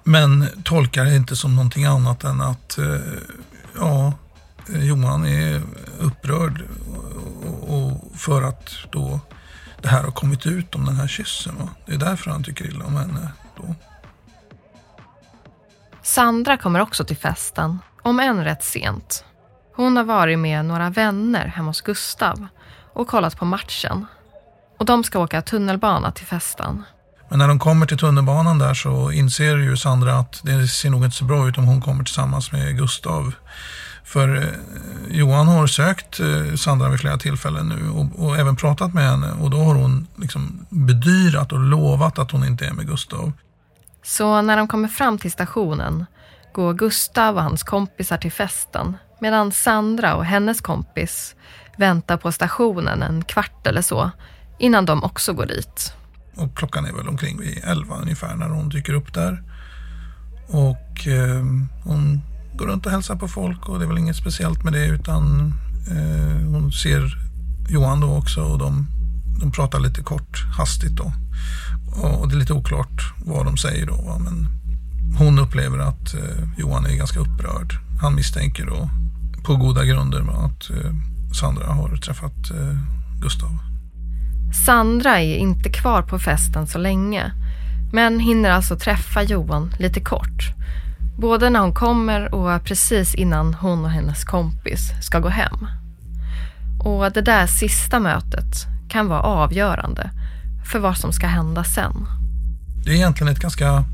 Men 0.03 0.47
tolkar 0.63 1.05
det 1.05 1.15
inte 1.15 1.35
som 1.35 1.55
någonting 1.55 1.85
annat 1.85 2.23
än 2.23 2.41
att 2.41 2.77
eh, 2.77 2.99
ja, 3.75 4.13
eh, 4.73 4.83
Johan 4.83 5.25
är 5.25 5.61
upprörd 5.99 6.63
och 7.61 8.11
för 8.15 8.41
att 8.41 8.73
då 8.91 9.19
det 9.81 9.89
här 9.89 10.03
har 10.03 10.11
kommit 10.11 10.45
ut 10.45 10.75
om 10.75 10.85
den 10.85 10.95
här 10.95 11.07
kyssen. 11.07 11.55
Va? 11.57 11.69
Det 11.85 11.93
är 11.93 11.97
därför 11.97 12.31
han 12.31 12.43
tycker 12.43 12.65
illa 12.65 12.85
om 12.85 12.95
henne. 12.95 13.31
Då. 13.57 13.75
Sandra 16.03 16.57
kommer 16.57 16.79
också 16.79 17.03
till 17.03 17.17
festen, 17.17 17.79
om 18.01 18.19
än 18.19 18.43
rätt 18.43 18.63
sent. 18.63 19.25
Hon 19.75 19.97
har 19.97 20.03
varit 20.03 20.39
med 20.39 20.65
några 20.65 20.89
vänner 20.89 21.47
hemma 21.47 21.69
hos 21.69 21.81
Gustav 21.81 22.47
och 22.93 23.07
kollat 23.07 23.37
på 23.37 23.45
matchen. 23.45 24.05
Och 24.79 24.85
de 24.85 25.03
ska 25.03 25.19
åka 25.19 25.41
tunnelbana 25.41 26.11
till 26.11 26.25
festen. 26.25 26.83
Men 27.29 27.39
när 27.39 27.47
de 27.47 27.59
kommer 27.59 27.85
till 27.85 27.97
tunnelbanan 27.97 28.59
där 28.59 28.73
så 28.73 29.11
inser 29.11 29.57
ju 29.57 29.77
Sandra 29.77 30.13
att 30.13 30.39
det 30.43 30.67
ser 30.67 30.89
nog 30.89 31.05
inte 31.05 31.17
så 31.17 31.25
bra 31.25 31.47
ut 31.47 31.57
om 31.57 31.65
hon 31.65 31.81
kommer 31.81 32.03
tillsammans 32.03 32.51
med 32.51 32.77
Gustav. 32.77 33.33
För 34.03 34.35
eh, 34.35 35.17
Johan 35.17 35.47
har 35.47 35.67
sökt 35.67 36.19
eh, 36.19 36.55
Sandra 36.55 36.89
vid 36.89 36.99
flera 36.99 37.17
tillfällen 37.17 37.69
nu 37.69 37.89
och, 37.89 38.25
och, 38.25 38.37
även 38.37 38.55
pratat 38.55 38.93
med 38.93 39.03
henne 39.03 39.31
och 39.31 39.49
då 39.49 39.57
har 39.57 39.75
hon 39.75 40.07
liksom 40.15 40.65
bedyrat 40.69 41.51
och 41.51 41.59
lovat 41.59 42.19
att 42.19 42.31
hon 42.31 42.45
inte 42.45 42.65
är 42.65 42.73
med 42.73 42.87
Gustav. 42.87 43.31
Så 44.03 44.41
när 44.41 44.57
de 44.57 44.67
kommer 44.67 44.87
fram 44.87 45.17
till 45.17 45.31
stationen 45.31 46.05
går 46.53 46.73
Gustav 46.73 47.35
och 47.35 47.43
hans 47.43 47.63
kompisar 47.63 48.17
till 48.17 48.31
festen 48.31 48.97
medan 49.19 49.51
Sandra 49.51 50.15
och 50.15 50.25
hennes 50.25 50.61
kompis 50.61 51.35
väntar 51.77 52.17
på 52.17 52.31
stationen 52.31 53.03
en 53.03 53.23
kvart 53.23 53.67
eller 53.67 53.81
så 53.81 54.11
innan 54.59 54.85
de 54.85 55.03
också 55.03 55.33
går 55.33 55.45
dit. 55.45 55.93
Och 56.35 56.57
klockan 56.57 56.85
är 56.85 56.93
väl 56.93 57.07
omkring 57.07 57.39
vid 57.39 57.63
elva 57.63 57.95
ungefär 57.95 58.35
när 58.35 58.49
hon 58.49 58.69
dyker 58.69 58.93
upp 58.93 59.13
där. 59.13 59.43
Och 60.47 61.07
eh, 61.07 61.43
hon 61.83 62.21
går 62.55 62.67
runt 62.67 62.85
och 62.85 62.91
hälsar 62.91 63.15
på 63.15 63.27
folk 63.27 63.69
och 63.69 63.79
det 63.79 63.85
är 63.85 63.87
väl 63.87 63.97
inget 63.97 64.15
speciellt 64.15 64.63
med 64.63 64.73
det 64.73 64.85
utan 64.85 65.53
eh, 65.91 66.47
hon 66.47 66.71
ser 66.71 67.17
Johan 67.69 67.99
då 67.99 68.17
också 68.17 68.41
och 68.41 68.57
de, 68.57 68.87
de 69.39 69.51
pratar 69.51 69.79
lite 69.79 70.03
kort 70.03 70.43
hastigt 70.57 70.95
då. 70.95 71.11
Och 71.95 72.27
det 72.27 72.35
är 72.35 72.39
lite 72.39 72.53
oklart 72.53 73.13
vad 73.25 73.45
de 73.45 73.57
säger 73.57 73.85
då. 73.85 73.95
Va? 73.95 74.19
Men 74.19 74.47
hon 75.17 75.39
upplever 75.39 75.79
att 75.79 76.13
eh, 76.13 76.47
Johan 76.57 76.85
är 76.85 76.95
ganska 76.95 77.19
upprörd. 77.19 77.73
Han 78.01 78.15
misstänker 78.15 78.65
då 78.65 78.89
på 79.43 79.55
goda 79.55 79.85
grunder 79.85 80.45
att 80.45 80.69
eh, 80.69 80.91
Sandra 81.39 81.65
har 81.65 81.97
träffat 81.97 82.51
eh, 82.51 82.77
Gustav. 83.21 83.57
Sandra 84.65 85.19
är 85.19 85.35
inte 85.35 85.69
kvar 85.69 86.01
på 86.01 86.19
festen 86.19 86.67
så 86.67 86.77
länge. 86.77 87.31
Men 87.93 88.19
hinner 88.19 88.49
alltså 88.49 88.75
träffa 88.77 89.23
Johan 89.23 89.73
lite 89.79 89.99
kort. 89.99 90.53
Både 91.17 91.49
när 91.49 91.59
hon 91.59 91.73
kommer 91.73 92.33
och 92.33 92.63
precis 92.63 93.15
innan 93.15 93.53
hon 93.53 93.85
och 93.85 93.91
hennes 93.91 94.23
kompis 94.23 94.91
ska 95.01 95.19
gå 95.19 95.29
hem. 95.29 95.67
Och 96.79 97.11
det 97.11 97.21
där 97.21 97.47
sista 97.47 97.99
mötet 97.99 98.65
kan 98.89 99.07
vara 99.07 99.21
avgörande 99.21 100.09
för 100.65 100.79
vad 100.79 100.97
som 100.97 101.13
ska 101.13 101.27
hända 101.27 101.63
sen. 101.63 102.07
Det 102.85 102.91
är 102.91 102.95
egentligen 102.95 103.33
ett 103.33 103.39
ganska 103.39 103.85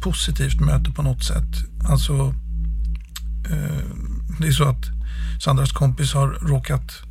positivt 0.00 0.60
möte 0.60 0.90
på 0.90 1.02
något 1.02 1.24
sätt. 1.24 1.48
Alltså, 1.90 2.34
eh, 3.50 3.84
det 4.40 4.46
är 4.46 4.52
så 4.52 4.64
att 4.64 4.86
Sandras 5.40 5.72
kompis 5.72 6.14
har 6.14 6.28
råkat 6.28 7.02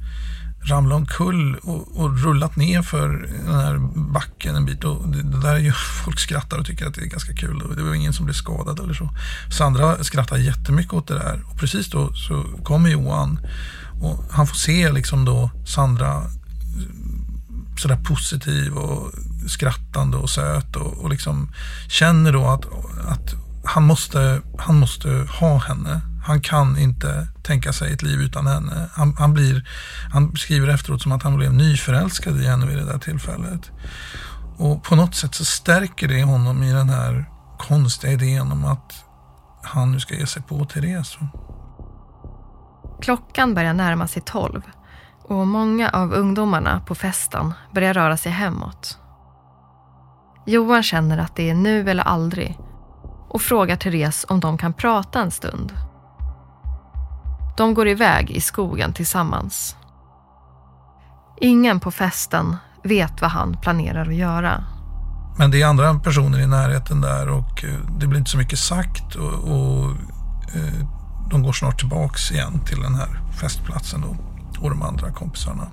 ramla 0.61 0.95
omkull 0.95 1.55
och, 1.55 1.97
och 1.97 2.19
rullat 2.19 2.55
ner 2.55 2.81
för 2.81 3.09
den 3.45 3.55
här 3.55 3.77
backen 4.13 4.55
en 4.55 4.65
bit. 4.65 4.83
Och 4.83 5.07
det, 5.07 5.23
det 5.23 5.41
där 5.41 5.55
är 5.55 5.59
ju, 5.59 5.71
folk 6.05 6.19
skrattar 6.19 6.57
och 6.57 6.65
tycker 6.65 6.85
att 6.87 6.93
det 6.93 7.01
är 7.01 7.05
ganska 7.05 7.33
kul. 7.33 7.63
Det 7.75 7.83
var 7.83 7.93
ingen 7.93 8.13
som 8.13 8.25
blev 8.25 8.33
skadad 8.33 8.79
eller 8.79 8.93
så. 8.93 9.09
Sandra 9.57 10.03
skrattar 10.03 10.37
jättemycket 10.37 10.93
åt 10.93 11.07
det 11.07 11.13
där. 11.13 11.43
Och 11.49 11.59
precis 11.59 11.89
då 11.89 12.13
så 12.13 12.45
kommer 12.63 12.89
Johan 12.89 13.39
och 14.01 14.23
han 14.31 14.47
får 14.47 14.55
se 14.55 14.91
liksom 14.91 15.25
då 15.25 15.51
Sandra 15.65 16.23
sådär 17.79 17.99
positiv 18.03 18.77
och 18.77 19.11
skrattande 19.47 20.17
och 20.17 20.29
söt 20.29 20.75
och, 20.75 20.97
och 20.97 21.09
liksom 21.09 21.51
känner 21.87 22.33
då 22.33 22.47
att, 22.47 22.65
att 23.07 23.35
han, 23.63 23.83
måste, 23.83 24.41
han 24.57 24.79
måste 24.79 25.27
ha 25.39 25.57
henne. 25.57 26.01
Han 26.25 26.41
kan 26.41 26.77
inte 26.77 27.27
tänka 27.43 27.73
sig 27.73 27.93
ett 27.93 28.01
liv 28.01 28.21
utan 28.21 28.47
henne. 28.47 28.89
Han, 28.93 29.15
han, 29.19 29.33
blir, 29.33 29.69
han 30.11 30.35
skriver 30.35 30.67
efteråt 30.67 31.01
som 31.01 31.11
att 31.11 31.23
han 31.23 31.35
blev 31.35 31.53
nyförälskad 31.53 32.41
i 32.41 32.45
henne 32.45 32.65
vid 32.65 32.77
det 32.77 32.85
där 32.85 32.99
tillfället. 32.99 33.71
Och 34.57 34.83
på 34.83 34.95
något 34.95 35.15
sätt 35.15 35.35
så 35.35 35.45
stärker 35.45 36.07
det 36.07 36.23
honom 36.23 36.63
i 36.63 36.73
den 36.73 36.89
här 36.89 37.25
konstiga 37.59 38.13
idén 38.13 38.51
om 38.51 38.65
att 38.65 38.93
han 39.63 39.91
nu 39.91 39.99
ska 39.99 40.15
ge 40.15 40.25
sig 40.25 40.41
på 40.41 40.65
Therese. 40.65 41.17
Klockan 43.01 43.53
börjar 43.53 43.73
närma 43.73 44.07
sig 44.07 44.21
tolv 44.25 44.61
och 45.29 45.47
många 45.47 45.89
av 45.89 46.13
ungdomarna 46.13 46.81
på 46.85 46.95
festen 46.95 47.53
börjar 47.71 47.93
röra 47.93 48.17
sig 48.17 48.31
hemåt. 48.31 48.97
Johan 50.45 50.83
känner 50.83 51.17
att 51.17 51.35
det 51.35 51.49
är 51.49 51.55
nu 51.55 51.89
eller 51.89 52.03
aldrig 52.03 52.57
och 53.29 53.41
frågar 53.41 53.75
Therese 53.75 54.25
om 54.29 54.39
de 54.39 54.57
kan 54.57 54.73
prata 54.73 55.21
en 55.21 55.31
stund. 55.31 55.73
De 57.57 57.73
går 57.73 57.87
iväg 57.87 58.31
i 58.31 58.41
skogen 58.41 58.93
tillsammans. 58.93 59.75
Ingen 61.41 61.79
på 61.79 61.91
festen 61.91 62.57
vet 62.83 63.21
vad 63.21 63.31
han 63.31 63.57
planerar 63.61 64.01
att 64.07 64.15
göra. 64.15 64.63
Men 65.37 65.51
det 65.51 65.61
är 65.61 65.67
andra 65.67 65.99
personer 65.99 66.39
i 66.39 66.47
närheten 66.47 67.01
där 67.01 67.29
och 67.29 67.63
eh, 67.63 67.79
det 67.99 68.07
blir 68.07 68.19
inte 68.19 68.31
så 68.31 68.37
mycket 68.37 68.59
sagt 68.59 69.15
och, 69.15 69.33
och 69.33 69.89
eh, 70.55 70.85
de 71.29 71.43
går 71.43 71.53
snart 71.53 71.79
tillbaks 71.79 72.31
igen 72.31 72.59
till 72.65 72.81
den 72.81 72.95
här 72.95 73.21
festplatsen 73.41 74.01
då, 74.01 74.15
och 74.61 74.69
de 74.69 74.81
andra 74.81 75.11
kompisarna. 75.11 75.67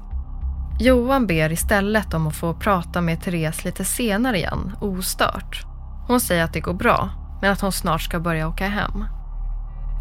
Johan 0.78 1.26
ber 1.26 1.52
istället 1.52 2.14
om 2.14 2.26
att 2.26 2.36
få 2.36 2.54
prata 2.54 3.00
med 3.00 3.20
Therese 3.20 3.64
lite 3.64 3.84
senare 3.84 4.36
igen, 4.36 4.76
ostört. 4.80 5.66
Hon 6.08 6.20
säger 6.20 6.44
att 6.44 6.52
det 6.52 6.60
går 6.60 6.74
bra, 6.74 7.10
men 7.42 7.52
att 7.52 7.60
hon 7.60 7.72
snart 7.72 8.02
ska 8.02 8.20
börja 8.20 8.48
åka 8.48 8.68
hem. 8.68 9.04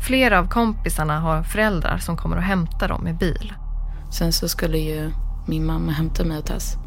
Flera 0.07 0.39
av 0.39 0.47
kompisarna 0.47 1.19
har 1.19 1.43
föräldrar 1.43 1.97
som 1.97 2.17
kommer 2.17 2.38
att 2.38 2.43
hämta 2.43 2.88
dem 2.88 3.03
med 3.03 3.17
bil. 3.17 3.53
Sen 4.11 4.33
så 4.33 4.47
skulle 4.47 4.77
ju 4.77 5.11
min 5.47 5.65
mamma 5.65 5.91
hämta 5.91 6.23
mig 6.23 6.38
och 6.38 6.45
Tess. 6.45 6.77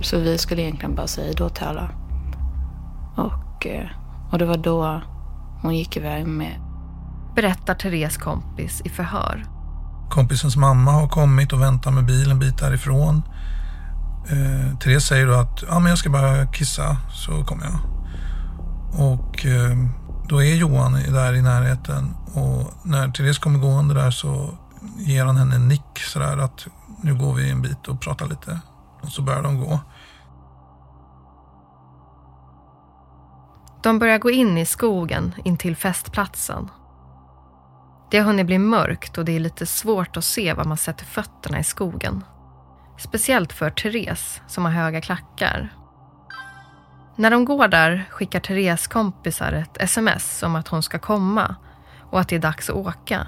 Så 0.00 0.18
vi 0.18 0.38
skulle 0.38 0.62
egentligen 0.62 0.94
bara 0.94 1.06
säga 1.06 1.32
då 1.36 1.48
till 1.48 1.64
alla. 1.64 1.90
Och, 3.16 3.66
eh, 3.66 3.88
och 4.30 4.38
det 4.38 4.46
var 4.46 4.56
då 4.56 5.00
hon 5.62 5.76
gick 5.76 5.96
iväg 5.96 6.26
med. 6.26 6.60
Berättar 7.34 7.74
Therese 7.74 8.16
kompis 8.16 8.82
i 8.84 8.88
förhör. 8.88 9.53
Kompisens 10.10 10.56
mamma 10.56 10.90
har 10.90 11.08
kommit 11.08 11.52
och 11.52 11.62
väntar 11.62 11.90
med 11.90 12.06
bilen 12.06 12.30
en 12.30 12.38
bit 12.38 12.58
därifrån. 12.58 13.22
Eh, 14.28 14.78
Therese 14.78 15.04
säger 15.04 15.26
då 15.26 15.34
att 15.34 15.62
ja, 15.68 15.78
men 15.78 15.88
jag 15.88 15.98
ska 15.98 16.10
bara 16.10 16.46
kissa 16.46 16.96
så 17.12 17.44
kommer 17.44 17.64
jag. 17.64 17.78
Och 19.00 19.46
eh, 19.46 19.76
då 20.28 20.42
är 20.42 20.54
Johan 20.54 20.92
där 20.92 21.32
i 21.34 21.42
närheten 21.42 22.14
och 22.34 22.72
när 22.82 23.08
Therese 23.08 23.38
kommer 23.38 23.58
gående 23.58 23.94
där 23.94 24.10
så 24.10 24.58
ger 24.98 25.24
han 25.24 25.36
henne 25.36 25.54
en 25.54 25.68
nick 25.68 25.98
sådär 25.98 26.38
att 26.38 26.66
nu 27.02 27.14
går 27.14 27.34
vi 27.34 27.50
en 27.50 27.62
bit 27.62 27.88
och 27.88 28.00
pratar 28.00 28.26
lite. 28.26 28.60
Och 29.02 29.08
så 29.08 29.22
börjar 29.22 29.42
de 29.42 29.60
gå. 29.60 29.80
De 33.82 33.98
börjar 33.98 34.18
gå 34.18 34.30
in 34.30 34.58
i 34.58 34.66
skogen 34.66 35.34
intill 35.44 35.76
festplatsen. 35.76 36.68
Det 38.14 38.18
har 38.18 38.26
hunnit 38.26 38.46
bli 38.46 38.58
mörkt 38.58 39.18
och 39.18 39.24
det 39.24 39.32
är 39.32 39.40
lite 39.40 39.66
svårt 39.66 40.16
att 40.16 40.24
se 40.24 40.52
var 40.52 40.64
man 40.64 40.76
sätter 40.76 41.04
fötterna 41.04 41.58
i 41.60 41.64
skogen. 41.64 42.24
Speciellt 42.98 43.52
för 43.52 43.70
Therese 43.70 44.40
som 44.48 44.64
har 44.64 44.72
höga 44.72 45.00
klackar. 45.00 45.74
När 47.16 47.30
de 47.30 47.44
går 47.44 47.68
där 47.68 48.04
skickar 48.10 48.40
Therese 48.40 48.86
kompisar 48.86 49.52
ett 49.52 49.76
sms 49.80 50.42
om 50.42 50.56
att 50.56 50.68
hon 50.68 50.82
ska 50.82 50.98
komma 50.98 51.56
och 52.10 52.20
att 52.20 52.28
det 52.28 52.36
är 52.36 52.40
dags 52.40 52.70
att 52.70 52.76
åka. 52.76 53.26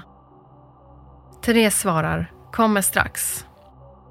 Therese 1.43 1.81
svarar 1.81 2.33
“kommer 2.53 2.83
strax”. 2.83 3.45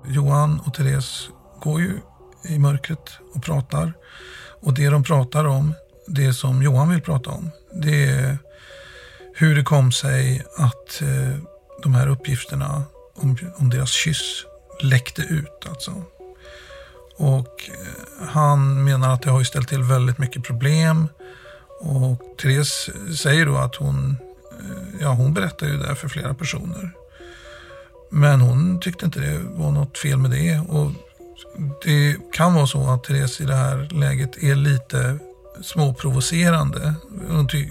Johan 0.05 0.59
och 0.59 0.73
Therese 0.73 1.29
går 1.59 1.81
ju 1.81 1.99
i 2.49 2.59
mörkret 2.59 3.19
och 3.35 3.43
pratar. 3.43 3.93
Och 4.61 4.73
det 4.73 4.89
de 4.89 5.03
pratar 5.03 5.45
om, 5.45 5.73
det 6.07 6.33
som 6.33 6.61
Johan 6.61 6.89
vill 6.89 7.01
prata 7.01 7.29
om, 7.29 7.51
det 7.73 8.05
är 8.09 8.37
hur 9.37 9.55
det 9.55 9.63
kom 9.63 9.91
sig 9.91 10.45
att 10.57 11.01
eh, 11.01 11.37
de 11.83 11.95
här 11.95 12.07
uppgifterna 12.07 12.83
om, 13.15 13.37
om 13.55 13.69
deras 13.69 13.91
kyss 13.91 14.45
läckte 14.81 15.21
ut. 15.21 15.65
Alltså. 15.69 16.03
Och 17.17 17.69
eh, 17.69 18.27
han 18.27 18.83
menar 18.83 19.13
att 19.13 19.21
det 19.21 19.29
har 19.29 19.43
ställt 19.43 19.67
till 19.69 19.83
väldigt 19.83 20.17
mycket 20.17 20.43
problem. 20.43 21.07
Och 21.79 22.37
Therese 22.41 22.89
säger 23.17 23.45
då 23.45 23.57
att 23.57 23.75
hon, 23.75 24.17
eh, 24.59 25.01
ja 25.01 25.09
hon 25.09 25.33
berättar 25.33 25.67
ju 25.67 25.77
det 25.77 25.95
för 25.95 26.07
flera 26.07 26.33
personer. 26.33 26.91
Men 28.09 28.41
hon 28.41 28.79
tyckte 28.79 29.05
inte 29.05 29.19
det 29.19 29.39
var 29.39 29.71
något 29.71 29.97
fel 29.97 30.17
med 30.17 30.31
det. 30.31 30.59
Och 30.59 30.91
det 31.83 32.17
kan 32.33 32.53
vara 32.53 32.67
så 32.67 32.89
att 32.89 33.03
Therese 33.03 33.41
i 33.41 33.45
det 33.45 33.55
här 33.55 33.89
läget 33.91 34.43
är 34.43 34.55
lite 34.55 35.19
småprovocerande. 35.61 36.93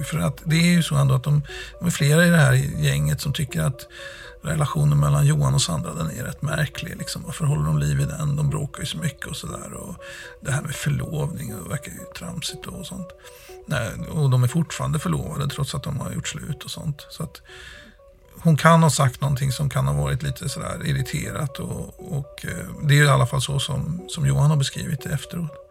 För 0.04 0.18
att 0.18 0.42
det 0.44 0.56
är 0.56 0.72
ju 0.72 0.82
så 0.82 0.94
ändå 0.94 1.14
att 1.14 1.24
de, 1.24 1.42
de 1.78 1.86
är 1.86 1.90
flera 1.90 2.26
i 2.26 2.30
det 2.30 2.36
här 2.36 2.52
gänget 2.78 3.20
som 3.20 3.32
tycker 3.32 3.62
att 3.62 3.88
relationen 4.42 5.00
mellan 5.00 5.26
Johan 5.26 5.54
och 5.54 5.62
Sandra 5.62 5.94
den 5.94 6.10
är 6.10 6.24
rätt 6.24 6.42
märklig. 6.42 6.96
Liksom. 6.98 7.22
Varför 7.26 7.44
håller 7.44 7.64
de 7.64 7.78
liv 7.78 8.00
i 8.00 8.04
den? 8.04 8.36
De 8.36 8.50
bråkar 8.50 8.80
ju 8.80 8.86
så 8.86 8.98
mycket 8.98 9.26
och 9.26 9.36
sådär. 9.36 9.70
Det 10.40 10.52
här 10.52 10.62
med 10.62 10.74
förlovning 10.74 11.54
och 11.54 11.70
verkar 11.70 11.92
ju 11.92 11.98
tramsigt 12.18 12.66
och 12.66 12.86
sånt. 12.86 13.08
Nej, 13.66 13.90
och 14.10 14.30
de 14.30 14.44
är 14.44 14.48
fortfarande 14.48 14.98
förlovade 14.98 15.48
trots 15.48 15.74
att 15.74 15.82
de 15.82 16.00
har 16.00 16.12
gjort 16.12 16.28
slut 16.28 16.64
och 16.64 16.70
sånt. 16.70 17.06
Så 17.10 17.22
att 17.22 17.42
hon 18.40 18.56
kan 18.56 18.82
ha 18.82 18.90
sagt 18.90 19.20
någonting 19.20 19.52
som 19.52 19.70
kan 19.70 19.86
ha 19.86 19.94
varit 19.94 20.22
lite 20.22 20.48
sådär 20.48 20.86
irriterat. 20.86 21.58
Och, 21.58 22.12
och 22.18 22.44
eh, 22.44 22.86
det 22.88 22.98
är 22.98 23.04
i 23.04 23.08
alla 23.08 23.26
fall 23.26 23.42
så 23.42 23.58
som, 23.58 24.04
som 24.08 24.26
Johan 24.26 24.50
har 24.50 24.56
beskrivit 24.56 25.02
det 25.02 25.10
efteråt. 25.10 25.63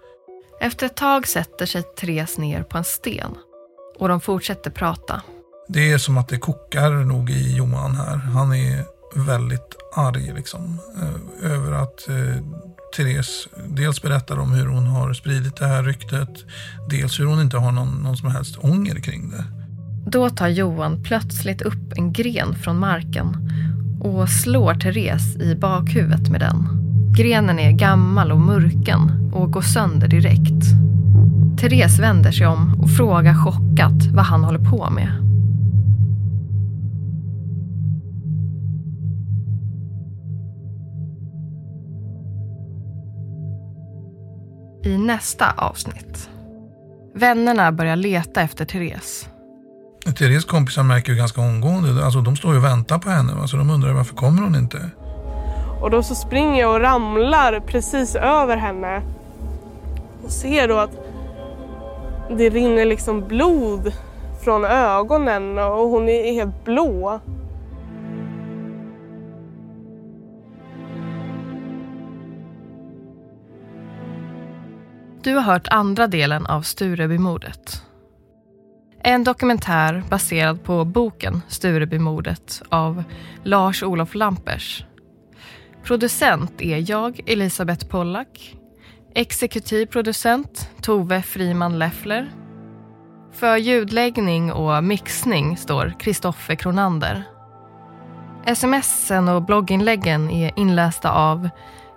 Efter 0.64 0.86
ett 0.86 0.96
tag 0.96 1.28
sätter 1.28 1.66
sig 1.66 1.84
Therese 1.84 2.38
ner 2.38 2.64
på 2.64 2.78
en 2.78 2.84
sten 2.84 3.32
och 4.00 4.08
de 4.08 4.22
fortsätter 4.22 4.72
prata. 4.72 5.22
Det 5.68 5.92
är 5.92 5.98
som 5.98 6.18
att 6.18 6.28
det 6.28 6.38
kokar 6.38 6.92
nog 6.92 7.30
i 7.30 7.56
Johan 7.56 7.96
här. 7.96 8.16
Han 8.18 8.54
är 8.54 8.86
väldigt 9.16 9.76
arg 9.96 10.34
liksom, 10.36 10.80
eh, 11.02 11.52
över 11.52 11.72
att 11.72 12.10
eh, 12.10 12.44
Therese 12.96 13.48
dels 13.68 14.02
berättar 14.02 14.40
om 14.40 14.52
hur 14.52 14.66
hon 14.66 14.88
har 14.88 15.14
spridit 15.14 15.56
det 15.56 15.68
här 15.68 15.84
ryktet, 15.84 16.46
dels 16.90 17.20
hur 17.20 17.26
hon 17.26 17.42
inte 17.42 17.58
har 17.58 17.72
någon, 17.72 18.04
någon 18.04 18.18
som 18.18 18.32
helst 18.32 18.58
ånger 18.58 18.96
kring 18.96 19.30
det. 19.30 19.46
Då 20.12 20.30
tar 20.30 20.48
Johan 20.48 21.04
plötsligt 21.04 21.62
upp 21.62 21.94
en 21.96 22.14
gren 22.14 22.56
från 22.56 22.80
marken 22.80 23.50
och 24.02 24.30
slår 24.30 24.74
Therese 24.74 25.36
i 25.36 25.56
bakhuvudet 25.56 26.30
med 26.30 26.40
den. 26.40 26.83
Grenen 27.18 27.60
är 27.60 27.72
gammal 27.72 28.32
och 28.32 28.40
murken 28.40 29.32
och 29.34 29.52
går 29.52 29.62
sönder 29.62 30.08
direkt. 30.08 30.64
Therese 31.58 32.00
vänder 32.00 32.32
sig 32.32 32.48
om 32.48 32.82
och 32.82 32.90
frågar 32.90 33.36
chockat 33.36 34.06
vad 34.14 34.26
han 34.26 34.44
håller 34.44 34.60
på 34.60 34.90
med. 34.90 35.12
I 44.86 44.98
nästa 44.98 45.52
avsnitt. 45.52 46.30
Vännerna 47.16 47.72
börjar 47.72 47.96
leta 47.96 48.42
efter 48.42 48.66
Therese. 48.66 49.30
Therese 50.18 50.46
kompisar 50.46 50.84
märker 50.84 51.12
ju 51.12 51.18
ganska 51.18 51.42
omgående, 51.42 52.06
alltså 52.06 52.22
de 52.22 52.36
står 52.36 52.52
ju 52.52 52.58
och 52.58 52.64
väntar 52.64 53.00
på 53.00 53.10
henne. 53.10 53.34
Alltså 53.34 53.58
de 53.58 53.70
undrar 53.70 53.94
varför 53.94 54.16
kommer 54.16 54.42
hon 54.42 54.56
inte? 54.56 54.92
Och 55.84 55.92
då 55.92 56.04
så 56.04 56.16
springer 56.16 56.62
jag 56.62 56.76
och 56.76 56.82
ramlar 56.82 57.60
precis 57.60 58.16
över 58.16 58.58
henne. 58.58 59.02
Och 60.24 60.32
ser 60.32 60.68
då 60.68 60.78
att 60.78 61.06
det 62.30 62.50
rinner 62.50 62.86
liksom 62.86 63.28
blod 63.28 63.94
från 64.44 64.66
ögonen 64.66 65.58
och 65.58 65.90
hon 65.90 66.10
är 66.10 66.34
helt 66.34 66.66
blå. 66.66 67.20
Du 75.24 75.36
har 75.36 75.42
hört 75.42 75.68
andra 75.68 76.08
delen 76.08 76.46
av 76.46 76.62
Sturebymordet. 76.62 77.84
En 79.00 79.24
dokumentär 79.24 80.04
baserad 80.10 80.64
på 80.64 80.86
boken 80.86 81.42
Sturebymordet 81.48 82.62
av 82.70 83.04
Lars-Olof 83.44 84.16
Lampers. 84.16 84.86
Producent 85.84 86.62
är 86.62 86.92
jag, 86.92 87.20
Elisabeth 87.26 87.88
Pollack. 87.88 88.56
Exekutiv 89.16 89.86
producent 89.86 90.70
Tove 90.82 91.22
Friman 91.22 91.80
Leffler. 91.80 92.32
För 93.32 93.58
ljudläggning 93.58 94.52
och 94.52 94.84
mixning 94.84 95.58
står 95.58 95.94
Kristoffer 96.00 96.56
Kronander. 96.56 97.24
Smsen 98.56 99.28
och 99.30 99.42
blogginläggen 99.42 100.30
är 100.30 100.60
inlästa 100.60 101.12
av 101.12 101.50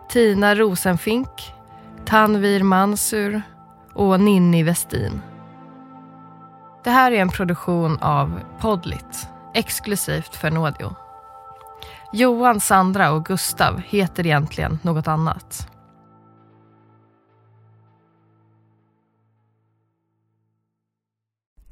Tina 0.09 0.55
Rosenfink, 0.55 1.53
Tanvir 2.07 2.63
Mansur 2.63 3.43
och 3.93 4.21
Ninni 4.21 4.63
Westin. 4.63 5.21
Det 6.85 6.91
här 6.91 7.13
är 7.13 7.21
en 7.21 7.31
produktion 7.31 7.99
av 8.01 8.41
Podlit, 8.61 9.29
exklusivt 9.55 10.35
för 10.37 10.51
Nådio. 10.51 11.06
Johan, 12.13 12.61
Sandra 12.61 13.13
och 13.13 13.25
Gustav 13.25 13.81
heter 13.81 14.27
egentligen 14.27 14.79
något 14.83 15.09
annat. 15.09 15.69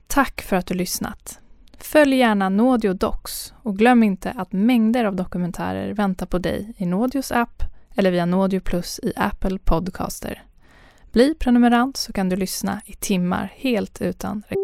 Tack 0.06 0.42
för 0.42 0.56
att 0.56 0.66
du 0.66 0.74
lyssnat. 0.74 1.40
Följ 1.78 2.16
gärna 2.16 2.48
Nådio 2.48 2.92
Docs 2.92 3.54
och 3.62 3.78
glöm 3.78 4.02
inte 4.02 4.30
att 4.30 4.52
mängder 4.52 5.04
av 5.04 5.16
dokumentärer 5.16 5.94
väntar 5.94 6.26
på 6.26 6.38
dig 6.38 6.74
i 6.76 6.86
Nådios 6.86 7.32
app 7.32 7.62
eller 7.96 8.10
via 8.10 8.26
Nådio 8.26 8.60
Plus 8.60 9.00
i 9.02 9.12
Apple 9.16 9.58
Podcaster. 9.58 10.42
Bli 11.12 11.34
prenumerant 11.34 11.96
så 11.96 12.12
kan 12.12 12.28
du 12.28 12.36
lyssna 12.36 12.80
i 12.86 12.92
timmar 12.92 13.52
helt 13.56 14.00
utan 14.00 14.42
reklam. 14.48 14.63